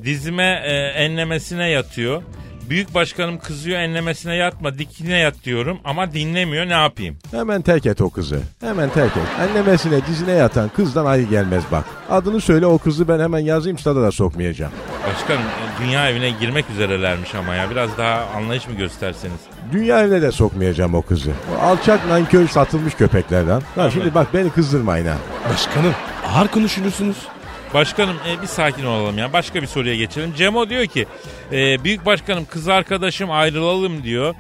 Dizime 0.04 0.62
e, 0.64 0.72
enlemesine 1.04 1.68
yatıyor. 1.70 2.22
Büyük 2.70 2.94
başkanım 2.94 3.38
kızıyor 3.38 3.78
enlemesine 3.80 4.36
yatma 4.36 4.78
dikine 4.78 5.18
yat 5.18 5.34
diyorum 5.44 5.78
ama 5.84 6.12
dinlemiyor 6.12 6.66
ne 6.68 6.72
yapayım? 6.72 7.16
Hemen 7.30 7.62
terk 7.62 7.86
et 7.86 8.00
o 8.00 8.10
kızı. 8.10 8.40
Hemen 8.60 8.90
terk 8.90 9.16
et. 9.16 9.22
Annemesine 9.40 10.06
dizine 10.06 10.32
yatan 10.32 10.68
kızdan 10.76 11.06
ayı 11.06 11.28
gelmez 11.28 11.64
bak. 11.72 11.84
Adını 12.10 12.40
söyle 12.40 12.66
o 12.66 12.78
kızı 12.78 13.08
ben 13.08 13.20
hemen 13.20 13.38
yazayım 13.38 13.78
stada 13.78 14.02
da 14.02 14.12
sokmayacağım. 14.12 14.72
Başkanım 15.12 15.40
e, 15.42 15.84
dünya 15.84 16.10
evine 16.10 16.30
girmek 16.30 16.70
üzerelermiş 16.70 17.34
ama 17.34 17.54
ya. 17.54 17.70
Biraz 17.70 17.98
daha 17.98 18.24
anlayış 18.36 18.68
mı 18.68 18.74
gösterseniz? 18.74 19.40
Dünya 19.72 20.00
evine 20.00 20.22
de 20.22 20.32
sokmayacağım 20.32 20.94
o 20.94 21.02
kızı. 21.02 21.30
O 21.56 21.62
alçak 21.62 22.08
nankör 22.08 22.48
satılmış 22.48 22.94
köpeklerden. 22.94 23.62
Lan 23.78 23.90
şimdi 23.90 24.14
bak 24.14 24.34
beni 24.34 24.50
kızdırmayın 24.50 25.06
ha. 25.06 25.16
Başkanım 25.52 25.94
ağır 26.34 26.48
konuşuyorsunuz. 26.48 27.16
Başkanım 27.74 28.16
e, 28.28 28.42
bir 28.42 28.46
sakin 28.46 28.84
olalım 28.84 29.18
ya. 29.18 29.32
Başka 29.32 29.62
bir 29.62 29.66
soruya 29.66 29.96
geçelim. 29.96 30.34
Cemo 30.36 30.68
diyor 30.68 30.86
ki 30.86 31.06
e, 31.52 31.84
büyük 31.84 32.06
başkanım 32.06 32.44
kız 32.50 32.68
arkadaşım 32.68 33.30
ayrılalım 33.30 34.02
diyor. 34.02 34.34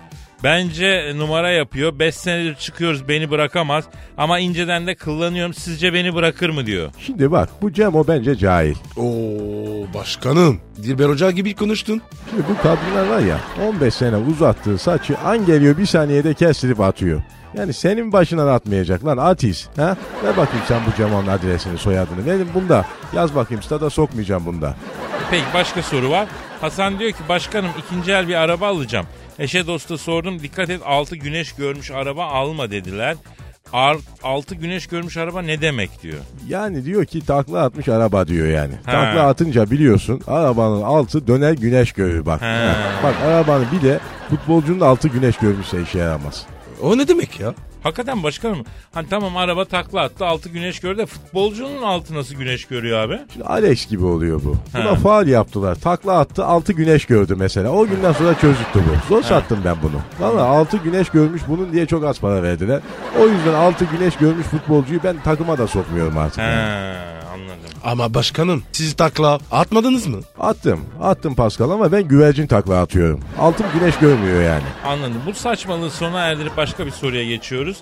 Bence 0.44 1.12
numara 1.16 1.50
yapıyor. 1.50 1.98
5 1.98 2.14
senedir 2.14 2.54
çıkıyoruz 2.54 3.08
beni 3.08 3.30
bırakamaz. 3.30 3.84
Ama 4.16 4.38
inceden 4.38 4.86
de 4.86 4.94
kullanıyorum. 4.94 5.54
Sizce 5.54 5.94
beni 5.94 6.14
bırakır 6.14 6.50
mı 6.50 6.66
diyor. 6.66 6.90
Şimdi 6.98 7.30
bak 7.30 7.48
bu 7.62 7.72
Cem 7.72 7.92
bence 8.08 8.36
cahil. 8.36 8.74
Oo 8.96 9.94
başkanım. 9.94 10.60
Dilber 10.76 11.08
Hoca 11.08 11.30
gibi 11.30 11.54
konuştun. 11.54 12.02
Şimdi 12.30 12.42
bu 12.48 12.62
kadınlar 12.62 13.08
var 13.08 13.20
ya 13.20 13.40
15 13.68 13.94
sene 13.94 14.16
uzattığı 14.16 14.78
saçı 14.78 15.18
an 15.18 15.46
geliyor 15.46 15.78
bir 15.78 15.86
saniyede 15.86 16.34
kestirip 16.34 16.80
atıyor. 16.80 17.22
Yani 17.56 17.72
senin 17.72 18.12
başına 18.12 18.46
da 18.46 18.52
atmayacak 18.54 19.04
lan 19.06 19.16
artist. 19.16 19.78
Ha? 19.78 19.96
Ver 20.24 20.36
bakayım 20.36 20.64
sen 20.68 20.80
bu 20.86 20.96
Cemal'ın 20.96 21.26
adresini 21.26 21.78
soyadını. 21.78 22.26
Benim 22.26 22.48
bunda. 22.54 22.84
Yaz 23.14 23.34
bakayım 23.34 23.62
stada 23.62 23.90
sokmayacağım 23.90 24.46
bunda. 24.46 24.74
Peki 25.30 25.44
başka 25.54 25.82
soru 25.82 26.10
var. 26.10 26.28
Hasan 26.60 26.98
diyor 26.98 27.10
ki 27.10 27.18
başkanım 27.28 27.70
ikinci 27.78 28.12
el 28.12 28.28
bir 28.28 28.34
araba 28.34 28.66
alacağım. 28.68 29.06
Eşe 29.38 29.66
dosta 29.66 29.98
sordum 29.98 30.42
dikkat 30.42 30.70
et 30.70 30.80
altı 30.84 31.16
güneş 31.16 31.52
görmüş 31.52 31.90
araba 31.90 32.24
alma 32.24 32.70
dediler. 32.70 33.16
Ar- 33.72 33.96
altı 34.22 34.54
güneş 34.54 34.86
görmüş 34.86 35.16
araba 35.16 35.42
ne 35.42 35.60
demek 35.60 36.02
diyor. 36.02 36.18
Yani 36.48 36.84
diyor 36.84 37.04
ki 37.04 37.26
takla 37.26 37.62
atmış 37.64 37.88
araba 37.88 38.26
diyor 38.26 38.46
yani. 38.46 38.72
Ha. 38.86 38.92
Takla 38.92 39.26
atınca 39.26 39.70
biliyorsun 39.70 40.20
arabanın 40.26 40.82
altı 40.82 41.26
döner 41.26 41.52
güneş 41.52 41.92
görür 41.92 42.26
bak. 42.26 42.42
Ha. 42.42 42.74
Bak 43.02 43.14
arabanın 43.26 43.66
bir 43.72 43.88
de 43.88 43.98
futbolcunun 44.30 44.80
altı 44.80 45.08
güneş 45.08 45.36
görmüşse 45.36 45.82
işe 45.82 45.98
yaramaz. 45.98 46.46
O 46.82 46.98
ne 46.98 47.08
demek 47.08 47.40
ya? 47.40 47.54
Hakikaten 47.82 48.22
başkanım 48.22 48.58
hani 48.94 49.08
tamam 49.08 49.36
araba 49.36 49.64
takla 49.64 50.00
attı 50.00 50.26
altı 50.26 50.48
güneş 50.48 50.80
gördü 50.80 50.98
de 50.98 51.06
futbolcunun 51.06 51.82
altı 51.82 52.14
nasıl 52.14 52.34
güneş 52.34 52.64
görüyor 52.64 52.98
abi? 52.98 53.20
Şimdi 53.32 53.46
Alex 53.46 53.86
gibi 53.88 54.04
oluyor 54.04 54.40
bu. 54.44 54.56
Buna 54.74 54.90
Ha. 54.90 54.94
faal 54.94 55.26
yaptılar. 55.28 55.74
Takla 55.74 56.18
attı 56.18 56.44
altı 56.44 56.72
güneş 56.72 57.04
gördü 57.06 57.34
mesela. 57.38 57.70
O 57.70 57.86
günden 57.86 58.12
sonra 58.12 58.38
çözdüktü 58.38 58.78
bu. 58.80 59.14
Zor 59.14 59.22
sattım 59.22 59.58
ben 59.64 59.76
bunu. 59.82 60.00
Valla 60.28 60.44
altı 60.44 60.76
güneş 60.76 61.08
görmüş 61.08 61.42
bunun 61.48 61.72
diye 61.72 61.86
çok 61.86 62.04
az 62.04 62.20
para 62.20 62.42
verdiler. 62.42 62.80
O 63.20 63.26
yüzden 63.28 63.54
altı 63.54 63.84
güneş 63.84 64.16
görmüş 64.16 64.46
futbolcuyu 64.46 65.00
ben 65.04 65.16
takıma 65.24 65.58
da 65.58 65.66
sokmuyorum 65.66 66.18
artık. 66.18 66.38
He 66.38 66.42
yani. 66.42 67.13
Ama 67.84 68.14
başkanım 68.14 68.62
siz 68.72 68.94
takla 68.94 69.38
atmadınız 69.50 70.06
mı? 70.06 70.20
Attım. 70.40 70.80
Attım 71.02 71.34
Pascal 71.34 71.70
ama 71.70 71.92
ben 71.92 72.02
güvercin 72.08 72.46
takla 72.46 72.80
atıyorum. 72.80 73.20
Altın 73.38 73.66
güneş 73.74 73.98
görmüyor 73.98 74.42
yani. 74.42 74.64
Anladım. 74.86 75.22
Bu 75.26 75.34
saçmalığı 75.34 75.90
sona 75.90 76.20
erdirip 76.20 76.56
başka 76.56 76.86
bir 76.86 76.90
soruya 76.90 77.24
geçiyoruz. 77.24 77.76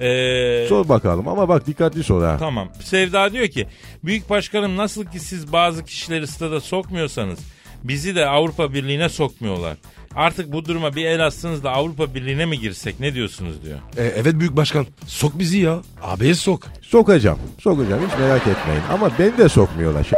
Ee, 0.00 0.66
Sor 0.68 0.88
bakalım 0.88 1.28
ama 1.28 1.48
bak 1.48 1.66
dikkatli 1.66 2.04
sor 2.04 2.22
ha. 2.24 2.36
Tamam. 2.38 2.68
Sevda 2.84 3.32
diyor 3.32 3.48
ki 3.48 3.66
Büyük 4.04 4.30
Başkanım 4.30 4.76
nasıl 4.76 5.04
ki 5.04 5.20
siz 5.20 5.52
bazı 5.52 5.84
kişileri 5.84 6.26
stada 6.26 6.60
sokmuyorsanız 6.60 7.38
bizi 7.84 8.14
de 8.14 8.26
Avrupa 8.26 8.72
Birliği'ne 8.74 9.08
sokmuyorlar. 9.08 9.76
Artık 10.16 10.52
bu 10.52 10.64
duruma 10.64 10.94
bir 10.94 11.04
el 11.04 11.26
atsanız 11.26 11.64
da 11.64 11.70
Avrupa 11.70 12.14
Birliği'ne 12.14 12.46
mi 12.46 12.58
girsek 12.60 13.00
ne 13.00 13.14
diyorsunuz 13.14 13.62
diyor. 13.64 13.78
E, 13.96 14.04
evet 14.04 14.34
büyük 14.40 14.56
başkan. 14.56 14.86
Sok 15.06 15.38
bizi 15.38 15.58
ya. 15.58 15.78
Abiye 16.02 16.34
sok. 16.34 16.62
Sokacağım. 16.82 17.38
Sokacağım 17.60 18.02
hiç 18.08 18.18
merak 18.18 18.40
etmeyin. 18.40 18.82
Ama 18.92 19.10
beni 19.18 19.38
de 19.38 19.48
sokmuyorlar. 19.48 20.04
Ş- 20.04 20.16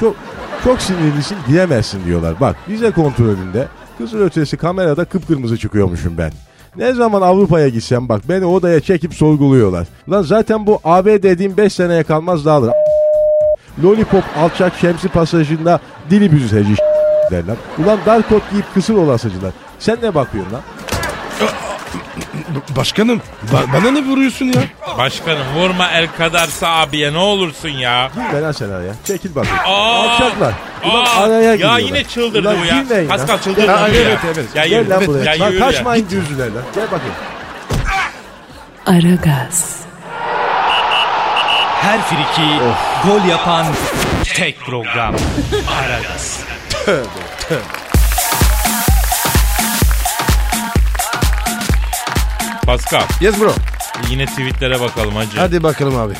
Çok 0.00 0.16
çok 0.64 0.80
sinirlisin 0.82 1.36
diyemezsin 1.48 2.04
diyorlar. 2.04 2.40
Bak 2.40 2.56
vize 2.68 2.90
kontrolünde 2.90 3.68
kızıl 3.98 4.18
ötesi 4.20 4.56
kamerada 4.56 5.04
kıpkırmızı 5.04 5.58
çıkıyormuşum 5.58 6.18
ben. 6.18 6.32
Ne 6.76 6.92
zaman 6.92 7.22
Avrupa'ya 7.22 7.68
gitsem 7.68 8.08
bak 8.08 8.22
beni 8.28 8.44
odaya 8.44 8.80
çekip 8.80 9.14
sorguluyorlar. 9.14 9.86
Lan 10.10 10.22
zaten 10.22 10.66
bu 10.66 10.80
AB 10.84 11.22
dediğim 11.22 11.56
5 11.56 11.72
seneye 11.72 12.02
kalmaz 12.02 12.44
dağılır. 12.44 12.72
Lollipop 13.84 14.24
alçak 14.38 14.74
şemsi 14.80 15.08
pasajında 15.08 15.80
dili 16.10 16.32
büzüteci 16.32 16.74
derler. 17.30 17.56
Ulan 17.78 17.98
dar 18.06 18.28
kot 18.28 18.50
giyip 18.50 18.74
kısır 18.74 18.94
olasıcılar. 18.94 19.52
Sen 19.78 19.98
ne 20.02 20.14
bakıyorsun 20.14 20.52
lan? 20.52 20.62
Başkanım 22.76 23.20
ba- 23.52 23.72
bana 23.72 23.90
ne 23.90 24.00
vuruyorsun 24.04 24.44
ya? 24.46 24.62
Başkanım 24.98 25.42
vurma 25.56 25.90
el 25.90 26.08
kadarsa 26.18 26.68
abiye 26.68 27.12
ne 27.12 27.18
olursun 27.18 27.68
ya. 27.68 28.10
Lan 28.42 28.52
sen 28.52 28.70
araya. 28.70 28.92
Çekil 29.04 29.34
bakayım. 29.34 29.58
Aa! 29.66 30.02
Alçaklar. 30.02 30.52
Ulan 30.84 31.04
Aa! 31.04 31.20
araya 31.24 31.40
ya 31.42 31.54
giriyorlar. 31.54 31.78
yine 31.78 32.04
çıldırdı 32.04 32.48
Ulan 32.48 32.56
bu 32.62 32.64
ya. 32.64 32.80
girmeyin 32.82 33.08
lan. 33.08 33.16
Pascal 33.18 33.38
çıldırdı 33.38 33.66
bu 33.68 33.86
evet, 33.88 34.06
ya. 34.24 34.30
evet. 34.34 34.46
Ya 34.54 34.66
Gel 34.66 34.90
lan 34.90 35.06
buraya. 35.06 35.34
Ya 35.34 35.40
Lan 35.40 35.50
yürü 35.50 35.60
ya. 35.60 35.66
kaçmayın 35.66 36.06
düzlüler 36.10 36.46
lan. 36.46 36.62
Gel 36.74 36.84
bakayım. 36.84 37.14
Aragaz, 38.86 39.76
Her 41.86 42.02
friki 42.02 42.48
gol 43.04 43.28
yapan 43.28 43.66
tek 44.34 44.58
program. 44.60 45.14
Aragaz. 45.80 46.40
Pascal 52.66 53.02
Yes 53.20 53.40
bro. 53.40 53.52
yine 54.10 54.26
tweetlere 54.26 54.80
bakalım 54.80 55.16
hacı. 55.16 55.38
Hadi 55.38 55.62
bakalım 55.62 55.96
abi. 55.96 56.14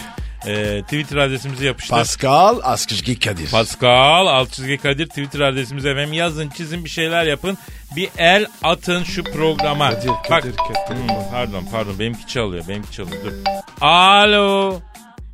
Ee, 0.46 0.82
Twitter 0.82 1.16
adresimizi 1.16 1.66
yapıştır. 1.66 1.96
Pascal 1.96 2.58
Askışki 2.62 3.18
Kadir. 3.18 3.50
Pascal 3.50 4.46
çizgi 4.46 4.78
Kadir 4.78 5.06
Twitter 5.06 5.40
adresimize 5.40 5.90
efendim 5.90 6.12
yazın 6.12 6.48
çizin 6.48 6.84
bir 6.84 6.90
şeyler 6.90 7.24
yapın. 7.24 7.58
Bir 7.96 8.08
el 8.18 8.46
atın 8.62 9.04
şu 9.04 9.24
programa. 9.24 9.90
Kadir, 9.90 10.08
Bak. 10.08 10.24
Kadir, 10.28 10.54
Kadir. 10.56 11.00
Hmm, 11.00 11.30
pardon 11.30 11.64
pardon 11.72 11.98
benimki 11.98 12.26
çalıyor 12.26 12.64
benimki 12.68 12.92
çalıyor 12.92 13.24
dur. 13.24 13.32
Alo. 13.80 14.80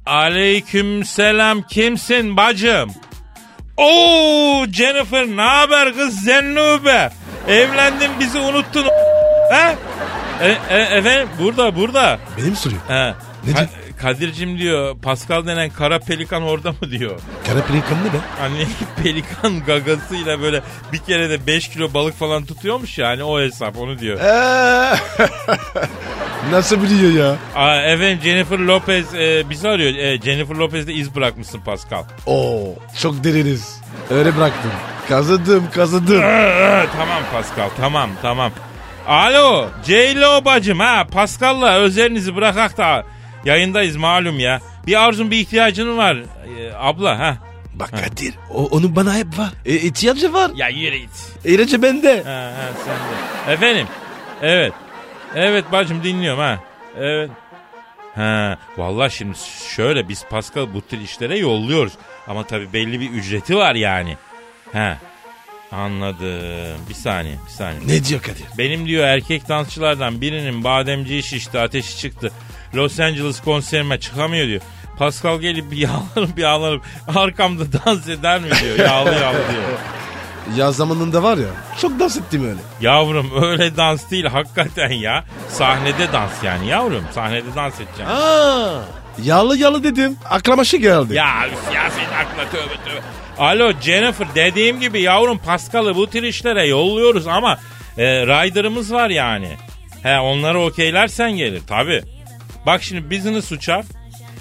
Aleyküm 0.07 1.05
selam 1.05 1.63
kimsin 1.63 2.37
bacım? 2.37 2.91
Oo 3.77 4.67
Jennifer 4.73 5.27
ne 5.27 5.43
haber 5.43 5.95
kız 5.95 6.21
Zennube? 6.21 7.11
Evlendin 7.49 8.11
bizi 8.21 8.39
unuttun. 8.39 8.87
He? 9.51 9.77
E, 10.41 10.59
e, 10.71 10.79
efendim 10.79 11.29
burada 11.39 11.77
burada. 11.77 12.19
Benim 12.39 12.57
soruyor. 12.57 12.81
He. 12.89 13.15
Ne 13.47 13.57
diyor? 13.57 13.69
Kadir'cim 14.01 14.59
diyor 14.59 14.97
Pascal 15.03 15.47
denen 15.47 15.71
kara 15.71 15.99
pelikan 15.99 16.43
orada 16.43 16.73
mı 16.73 16.91
diyor. 16.91 17.21
Kara 17.47 17.65
pelikan 17.65 17.99
ne 18.05 18.13
be? 18.13 18.17
Hani 18.39 18.67
pelikan 19.03 19.65
gagasıyla 19.65 20.41
böyle 20.41 20.63
bir 20.93 20.99
kere 20.99 21.31
de 21.31 21.47
5 21.47 21.69
kilo 21.69 21.95
balık 21.95 22.19
falan 22.19 22.45
tutuyormuş 22.45 22.99
ya 22.99 23.09
hani 23.09 23.25
o 23.25 23.41
hesap 23.41 23.79
onu 23.79 23.99
diyor. 23.99 24.21
Nasıl 26.51 26.83
biliyor 26.83 27.13
ya? 27.13 27.37
Aa, 27.57 27.77
efendim 27.83 28.19
Jennifer 28.23 28.59
Lopez 28.59 29.15
e, 29.15 29.51
bizi 29.51 29.69
arıyor. 29.69 29.95
E, 29.95 30.21
Jennifer 30.21 30.55
Lopez'de 30.55 30.93
iz 30.93 31.15
bırakmışsın 31.15 31.61
Pascal. 31.61 32.03
Oo 32.27 32.75
çok 33.01 33.25
deriniz. 33.25 33.81
Öyle 34.11 34.37
bıraktım. 34.37 34.71
Kazıdım 35.09 35.69
kazıdım. 35.75 36.23
Ee, 36.23 36.85
tamam 36.97 37.23
Pascal 37.33 37.69
tamam 37.81 38.11
tamam. 38.23 38.53
Alo 39.07 39.67
J-Lo 39.87 40.45
bacım 40.45 40.79
ha 40.81 41.07
Pascal'la 41.13 41.75
özelinizi 41.75 42.37
bırakak 42.37 42.79
da 42.79 43.05
yayındayız 43.45 43.97
malum 43.97 44.39
ya. 44.41 44.61
Bir 44.87 45.03
arzun 45.05 45.31
bir 45.31 45.37
ihtiyacın 45.37 45.97
var 45.97 46.17
e, 46.17 46.73
abla 46.79 47.19
ha. 47.19 47.37
Bak 47.75 47.91
Kadir 47.91 48.35
o, 48.55 48.67
onun 48.67 48.97
bana 48.97 49.15
hep 49.15 49.39
var. 49.39 49.51
E, 49.67 49.75
ihtiyacı 49.75 50.33
var. 50.33 50.51
Ya 50.57 50.69
yürü 50.69 50.97
git. 50.97 51.11
İlacı 51.45 51.83
bende. 51.83 52.23
Ha, 52.25 52.53
ha, 52.57 52.73
sen 52.85 52.95
de. 52.97 53.53
Efendim. 53.53 53.87
Evet. 54.43 54.73
Evet 55.37 55.65
bacım 55.73 56.05
dinliyorum 56.05 56.41
ha. 56.41 56.59
Evet. 56.99 57.31
Ha, 58.15 58.59
vallahi 58.77 59.15
şimdi 59.15 59.39
şöyle 59.77 60.09
biz 60.09 60.25
Pascal 60.31 60.75
bu 60.75 60.87
tür 60.87 61.01
işlere 61.01 61.39
yolluyoruz. 61.39 61.93
Ama 62.29 62.47
tabii 62.47 62.73
belli 62.73 63.01
bir 63.01 63.11
ücreti 63.11 63.57
var 63.57 63.75
yani. 63.75 64.17
Ha. 64.73 64.99
Anladım. 65.73 66.79
Bir 66.89 66.95
saniye, 66.95 67.35
bir 67.47 67.51
saniye. 67.51 67.81
Ne 67.87 68.05
diyor 68.05 68.23
Kadir? 68.23 68.45
Benim 68.59 68.87
diyor 68.87 69.05
erkek 69.05 69.49
dansçılardan 69.49 70.21
birinin 70.21 70.65
bademciği 70.65 71.23
şişti, 71.23 71.59
ateşi 71.59 71.99
çıktı. 71.99 72.33
Los 72.75 73.01
Angeles 73.01 73.41
konserime 73.41 74.01
çıkamıyor 74.01 74.47
diyor. 74.47 74.61
Pascal 74.99 75.41
gelip 75.41 75.71
bir 75.71 75.77
yağlarım 75.77 76.37
bir 76.37 76.43
yağlarım 76.43 76.83
arkamda 77.15 77.65
dans 77.73 78.09
eder 78.09 78.41
mi 78.41 78.49
diyor. 78.63 78.79
Yağlı 78.79 79.15
yağlı 79.15 79.37
diyor. 79.53 79.63
Yaz 80.57 80.77
zamanında 80.77 81.23
var 81.23 81.37
ya 81.39 81.49
çok 81.81 81.99
dans 82.01 82.17
ettim 82.17 82.45
öyle. 82.49 82.61
Yavrum 82.81 83.43
öyle 83.43 83.77
dans 83.77 84.11
değil 84.11 84.25
hakikaten 84.25 84.91
ya. 84.91 85.25
Sahnede 85.49 86.13
dans 86.13 86.45
yani 86.45 86.69
yavrum. 86.69 87.05
Sahnede 87.15 87.55
dans 87.57 87.75
edeceğim. 87.81 88.11
Aa, 88.11 88.81
yağlı 89.23 89.59
yağlı 89.59 89.85
dedim. 89.85 90.17
Aklıma 90.31 90.65
şey 90.65 90.81
geldi. 90.81 91.15
Ya 91.15 91.35
üf 91.49 91.75
ya 91.75 91.91
senin 91.91 92.07
aklına 92.07 92.51
tövbe 92.51 92.85
tövbe. 92.85 93.03
Alo 93.39 93.73
Jennifer 93.81 94.27
dediğim 94.35 94.81
gibi 94.81 95.01
yavrum 95.03 95.39
Pascal'ı 95.39 95.97
bu 95.97 96.11
tür 96.11 96.23
işlere 96.23 96.67
yolluyoruz 96.67 97.27
ama 97.27 97.59
e, 97.99 98.05
rider'ımız 98.27 98.93
var 98.93 99.11
yani. 99.11 99.49
He 100.03 100.19
onları 100.21 100.61
okeylersen 100.61 101.33
gelir 101.33 101.63
tabi. 101.67 102.03
Bak 102.67 102.83
şimdi 102.83 103.11
business 103.11 103.53
uçar. 103.53 103.85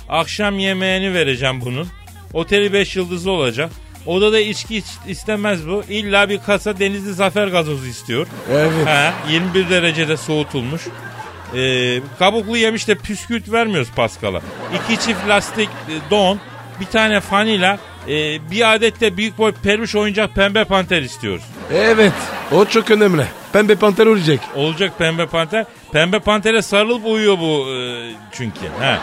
Akşam 0.10 0.60
yemeğini 0.60 1.14
vereceğim 1.14 1.62
bunun. 1.62 1.88
Oteli 2.34 2.74
5 2.74 2.96
yıldızlı 2.96 3.32
olacak. 3.32 3.72
Odada 4.06 4.40
içki 4.40 4.78
iç- 4.78 4.86
istemez 5.08 5.68
bu. 5.68 5.84
İlla 5.90 6.30
bir 6.30 6.40
kasa 6.40 6.80
denizli 6.80 7.14
zafer 7.14 7.48
gazozu 7.48 7.86
istiyor. 7.86 8.28
Evet. 8.52 8.88
Ha, 8.88 9.14
21 9.30 9.70
derecede 9.70 10.18
soğutulmuş. 10.18 10.82
Ee, 11.56 12.00
kabuklu 12.20 12.58
yemiş 12.58 12.88
de 12.88 12.96
püskürt 12.96 13.52
vermiyoruz 13.52 13.90
Paskal'a. 13.96 14.42
İki 14.76 15.02
çift 15.06 15.28
lastik 15.28 15.70
e, 15.70 16.12
don, 16.12 16.40
bir 16.80 16.86
tane 16.86 17.20
fanila, 17.20 17.78
e, 18.08 18.52
bir 18.52 18.74
adet 18.76 19.02
de 19.02 19.18
büyük 19.18 19.38
boy 19.38 19.52
peluş 19.64 19.96
oyuncak 19.96 20.36
pembe 20.36 20.64
panter 20.64 21.02
istiyoruz. 21.02 21.44
Evet. 21.74 22.14
O 22.52 22.66
çok 22.66 22.92
önemli. 22.92 23.26
Pembe 23.54 23.76
panter 23.76 24.06
olacak. 24.06 24.40
Olacak 24.56 24.98
pembe 24.98 25.26
panter. 25.26 25.66
Pembe 25.92 26.20
pantere 26.20 26.62
sarılıp 26.62 27.06
uyuyor 27.06 27.40
bu 27.40 27.66
e, 27.74 28.12
çünkü. 28.32 28.60
Ha. 28.80 29.00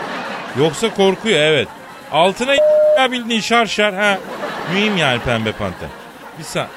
Yoksa 0.59 0.93
korkuyor 0.93 1.39
evet. 1.39 1.67
Altına 2.11 2.55
ya 2.99 3.11
bildiğin 3.11 3.41
şar 3.41 3.65
şar. 3.65 3.93
Ha. 3.93 4.17
Mühim 4.73 4.97
yani 4.97 5.19
pembe 5.19 5.51
panter. 5.51 5.89
Bir, 6.39 6.43
sa 6.43 6.67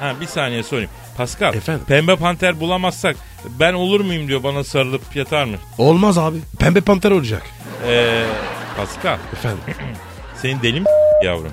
ha, 0.00 0.12
bir 0.20 0.26
saniye 0.26 0.62
sorayım. 0.62 0.90
Pascal 1.16 1.54
Efendim? 1.54 1.84
pembe 1.88 2.16
panter 2.16 2.60
bulamazsak 2.60 3.16
ben 3.44 3.72
olur 3.72 4.00
muyum 4.00 4.28
diyor 4.28 4.42
bana 4.42 4.64
sarılıp 4.64 5.16
yatar 5.16 5.44
mı? 5.44 5.56
Olmaz 5.78 6.18
abi. 6.18 6.36
Pembe 6.58 6.80
panter 6.80 7.10
olacak. 7.10 7.42
Ee, 7.88 8.24
Pascal 8.76 9.18
Efendim. 9.32 9.58
senin 10.42 10.62
deli 10.62 10.80
mi 10.80 10.86
yavrum? 11.24 11.52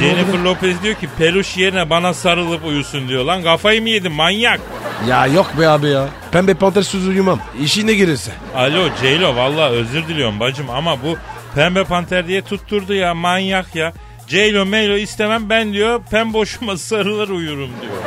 Jennifer 0.00 0.38
Lopez 0.38 0.82
diyor 0.82 0.94
ki 0.94 1.08
peluş 1.18 1.56
yerine 1.56 1.90
bana 1.90 2.14
sarılıp 2.14 2.64
uyusun 2.64 3.08
diyor. 3.08 3.24
Lan 3.24 3.42
kafayı 3.42 3.82
mı 3.82 3.88
yedin 3.88 4.12
manyak? 4.12 4.60
ya 5.08 5.26
yok 5.26 5.52
be 5.60 5.68
abi 5.68 5.88
ya. 5.88 6.08
Pembe 6.32 6.54
panter 6.54 6.82
suz 6.82 7.08
uyumam. 7.08 7.40
İşine 7.60 7.94
girirse. 7.94 8.32
Alo 8.56 8.88
Ceylo 9.00 9.36
valla 9.36 9.68
özür 9.68 10.08
diliyorum 10.08 10.40
bacım 10.40 10.70
ama 10.70 11.02
bu 11.02 11.16
pembe 11.56 11.84
panter 11.84 12.28
diye 12.28 12.42
tutturdu 12.42 12.94
ya 12.94 13.14
manyak 13.14 13.76
ya. 13.76 13.92
Ceylo 14.28 14.66
meylo 14.66 14.96
istemem 14.96 15.50
ben 15.50 15.72
diyor 15.72 16.00
pem 16.10 16.32
boşuma 16.32 16.76
sarılır 16.76 17.28
uyurum 17.28 17.70
diyor. 17.82 18.02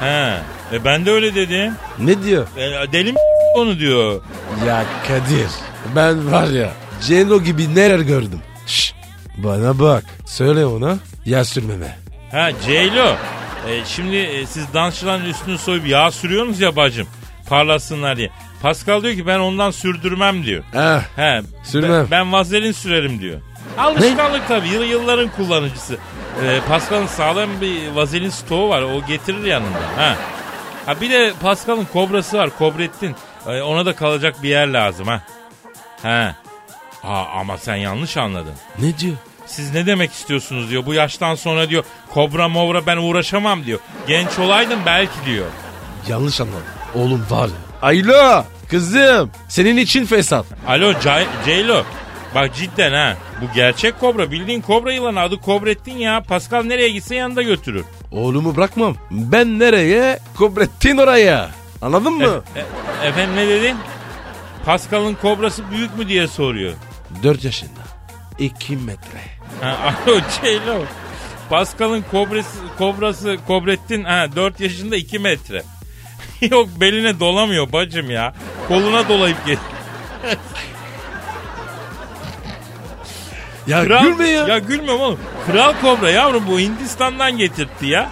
He 0.00 0.36
e 0.72 0.84
ben 0.84 1.06
de 1.06 1.10
öyle 1.10 1.34
dedim. 1.34 1.72
Ne 1.98 2.22
diyor? 2.22 2.46
E, 2.56 2.92
deli 2.92 3.12
mi 3.12 3.18
onu 3.56 3.78
diyor. 3.78 4.22
Ya 4.66 4.84
Kadir. 5.08 5.50
Ben 5.96 6.32
var 6.32 6.46
ya. 6.46 6.72
Celo 7.02 7.42
gibi 7.42 7.74
neler 7.74 7.98
gördüm. 7.98 8.40
Şş, 8.66 8.94
bana 9.36 9.78
bak. 9.78 10.04
Söyle 10.26 10.66
ona. 10.66 10.98
Yağ 11.26 11.44
sürmeme. 11.44 11.96
Ha 12.30 12.50
Ceylo 12.66 13.14
e, 13.68 13.84
şimdi 13.84 14.16
e, 14.16 14.46
siz 14.46 14.74
dansçıların 14.74 15.24
üstünü 15.24 15.58
soyup 15.58 15.86
yağ 15.86 16.10
sürüyorsunuz 16.10 16.60
ya 16.60 16.76
bacım 16.76 17.06
parlasınlar 17.50 18.16
diye. 18.16 18.30
Pascal 18.62 19.02
diyor 19.02 19.14
ki 19.14 19.26
ben 19.26 19.38
ondan 19.38 19.70
sürdürmem 19.70 20.44
diyor. 20.44 20.64
Eh. 20.74 21.02
He, 21.16 21.42
Sürmem. 21.64 21.90
Ben, 21.90 22.10
ben 22.10 22.32
vazelin 22.32 22.72
sürerim 22.72 23.20
diyor. 23.20 23.40
Alışkanlık 23.78 24.48
tabii. 24.48 24.68
Yıl, 24.68 24.82
yılların 24.84 25.28
kullanıcısı. 25.28 25.98
Ee, 26.44 26.60
Pascal'ın 26.68 27.06
sağlam 27.06 27.60
bir 27.60 27.90
vazelin 27.90 28.30
stoğu 28.30 28.68
var. 28.68 28.82
O 28.82 29.06
getirir 29.06 29.44
yanında. 29.44 29.78
Ha. 29.96 30.16
Ha 30.86 31.00
bir 31.00 31.10
de 31.10 31.32
Pascal'ın 31.42 31.84
kobrası 31.92 32.38
var. 32.38 32.50
Kobrettin. 32.58 33.16
Ee, 33.46 33.60
ona 33.62 33.86
da 33.86 33.96
kalacak 33.96 34.42
bir 34.42 34.48
yer 34.48 34.66
lazım 34.68 35.06
ha. 35.06 35.22
Ha. 36.02 36.34
Ha 37.02 37.26
ama 37.34 37.58
sen 37.58 37.76
yanlış 37.76 38.16
anladın. 38.16 38.54
Ne 38.78 38.98
diyor? 38.98 39.16
Siz 39.46 39.74
ne 39.74 39.86
demek 39.86 40.12
istiyorsunuz 40.12 40.70
diyor. 40.70 40.86
Bu 40.86 40.94
yaştan 40.94 41.34
sonra 41.34 41.70
diyor 41.70 41.84
kobra 42.14 42.48
movra 42.48 42.86
ben 42.86 42.96
uğraşamam 42.96 43.64
diyor. 43.64 43.78
Genç 44.08 44.38
olaydım 44.38 44.78
belki 44.86 45.24
diyor. 45.26 45.46
Yanlış 46.08 46.40
anladım. 46.40 46.62
Oğlum 46.94 47.26
var 47.30 47.46
ya. 47.48 47.54
Aylo. 47.82 48.44
Kızım. 48.68 49.30
Senin 49.48 49.76
için 49.76 50.06
fesat. 50.06 50.46
Alo 50.68 50.92
Ceylo. 51.44 51.82
Bak 52.34 52.54
cidden 52.54 52.92
ha. 52.92 53.16
Bu 53.42 53.54
gerçek 53.54 54.00
kobra. 54.00 54.30
Bildiğin 54.30 54.60
kobra 54.60 54.92
yılanı 54.92 55.20
adı 55.20 55.40
Kobrettin 55.40 55.96
ya. 55.96 56.22
Pascal 56.22 56.62
nereye 56.62 56.88
gitse 56.88 57.14
yanında 57.14 57.42
götürür. 57.42 57.84
Oğlumu 58.12 58.56
bırakmam. 58.56 58.96
Ben 59.10 59.58
nereye? 59.58 60.18
Kobrettin 60.36 60.96
oraya. 60.98 61.50
Anladın 61.82 62.12
mı? 62.12 62.42
E- 62.56 62.60
e- 62.60 63.08
efendim 63.08 63.36
ne 63.36 63.48
dedin? 63.48 63.76
Pascal'ın 64.64 65.14
kobrası 65.14 65.70
büyük 65.70 65.98
mü 65.98 66.08
diye 66.08 66.26
soruyor. 66.28 66.72
4 67.22 67.44
yaşında. 67.44 67.80
2 68.38 68.76
metre. 68.76 69.20
Ha, 69.60 69.76
alo 70.06 70.20
Ceylo. 70.42 70.82
Pascal'ın 71.50 72.04
kobrası, 72.10 72.58
kobrası 72.78 73.36
Kobrettin 73.46 74.04
ha, 74.04 74.26
4 74.36 74.60
yaşında 74.60 74.96
2 74.96 75.18
metre. 75.18 75.62
Yok 76.50 76.68
beline 76.80 77.20
dolamıyor 77.20 77.72
bacım 77.72 78.10
ya. 78.10 78.34
Koluna 78.68 79.08
dolayıp 79.08 79.46
gel. 79.46 79.56
Ya 83.66 83.84
Kral, 83.84 84.02
gülme 84.02 84.28
ya. 84.28 84.46
Ya 84.48 84.58
gülmüyorum 84.58 85.00
oğlum. 85.00 85.18
Kral 85.46 85.72
kobra 85.82 86.10
yavrum 86.10 86.44
bu 86.48 86.60
Hindistan'dan 86.60 87.38
getirtti 87.38 87.86
ya. 87.86 88.10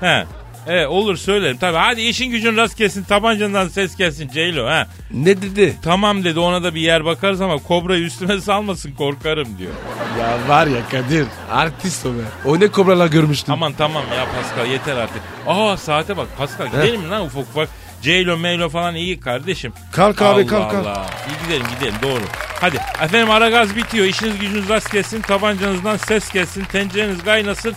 He. 0.00 0.26
Evet 0.66 0.86
olur 0.88 1.16
söylerim. 1.16 1.56
Tabii 1.56 1.76
hadi 1.76 2.00
işin 2.00 2.30
gücün 2.30 2.56
rast 2.56 2.78
gelsin. 2.78 3.04
Tabancandan 3.04 3.68
ses 3.68 3.96
gelsin 3.96 4.28
Ceylo 4.34 4.66
ha. 4.66 4.86
Ne 5.10 5.42
dedi? 5.42 5.76
Tamam 5.82 6.24
dedi 6.24 6.38
ona 6.40 6.64
da 6.64 6.74
bir 6.74 6.80
yer 6.80 7.04
bakarız 7.04 7.40
ama 7.40 7.56
kobrayı 7.58 8.04
üstüme 8.04 8.40
salmasın 8.40 8.92
korkarım 8.92 9.58
diyor. 9.58 9.72
Ya 10.20 10.48
var 10.48 10.66
ya 10.66 10.88
Kadir. 10.90 11.26
Artist 11.50 12.06
o 12.06 12.08
be. 12.08 12.22
O 12.44 12.60
ne 12.60 12.68
kobralar 12.68 13.06
görmüştüm. 13.06 13.54
Aman 13.54 13.72
tamam 13.72 14.02
ya 14.16 14.26
Pascal 14.26 14.66
yeter 14.70 14.96
artık. 14.96 15.22
Aa 15.46 15.76
saate 15.76 16.16
bak 16.16 16.26
Pascal 16.38 16.66
gidelim 16.66 17.00
mi 17.00 17.08
lan 17.10 17.24
ufak 17.24 17.42
ufak. 17.42 17.68
Ceylo 18.02 18.36
meylo 18.36 18.68
falan 18.68 18.94
iyi 18.94 19.20
kardeşim. 19.20 19.72
Kalk 19.92 20.22
abi, 20.22 20.28
Allah 20.40 20.46
kalk, 20.46 20.70
kalk. 20.70 20.86
Allah. 20.86 21.06
İyi 21.28 21.46
gidelim 21.46 21.66
gidelim 21.74 21.94
doğru. 22.02 22.22
Hadi 22.60 22.76
efendim 23.02 23.30
ara 23.30 23.50
gaz 23.50 23.76
bitiyor. 23.76 24.06
İşiniz 24.06 24.38
gücünüz 24.38 24.68
rast 24.68 24.92
gelsin. 24.92 25.20
Tabancanızdan 25.20 25.96
ses 25.96 26.32
gelsin. 26.32 26.64
Tencereniz 26.64 27.24
kaynasın. 27.24 27.74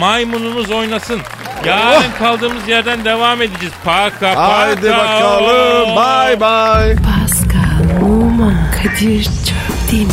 Maymununuz 0.00 0.70
oynasın. 0.70 1.20
Yarın 1.64 2.12
kaldığımız 2.18 2.68
yerden 2.68 3.04
devam 3.04 3.42
edeceğiz. 3.42 3.74
Paka 3.84 4.10
paka. 4.20 4.58
Haydi 4.58 4.90
bakalım. 4.90 5.96
Bye 5.96 6.40
bye. 6.40 6.96
Pascal, 6.96 8.02
Oman, 8.02 8.54
Kadir 8.82 9.24
çok 9.24 9.92
değil 9.92 10.06
mi? 10.06 10.12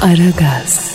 Aragaz. 0.00 0.89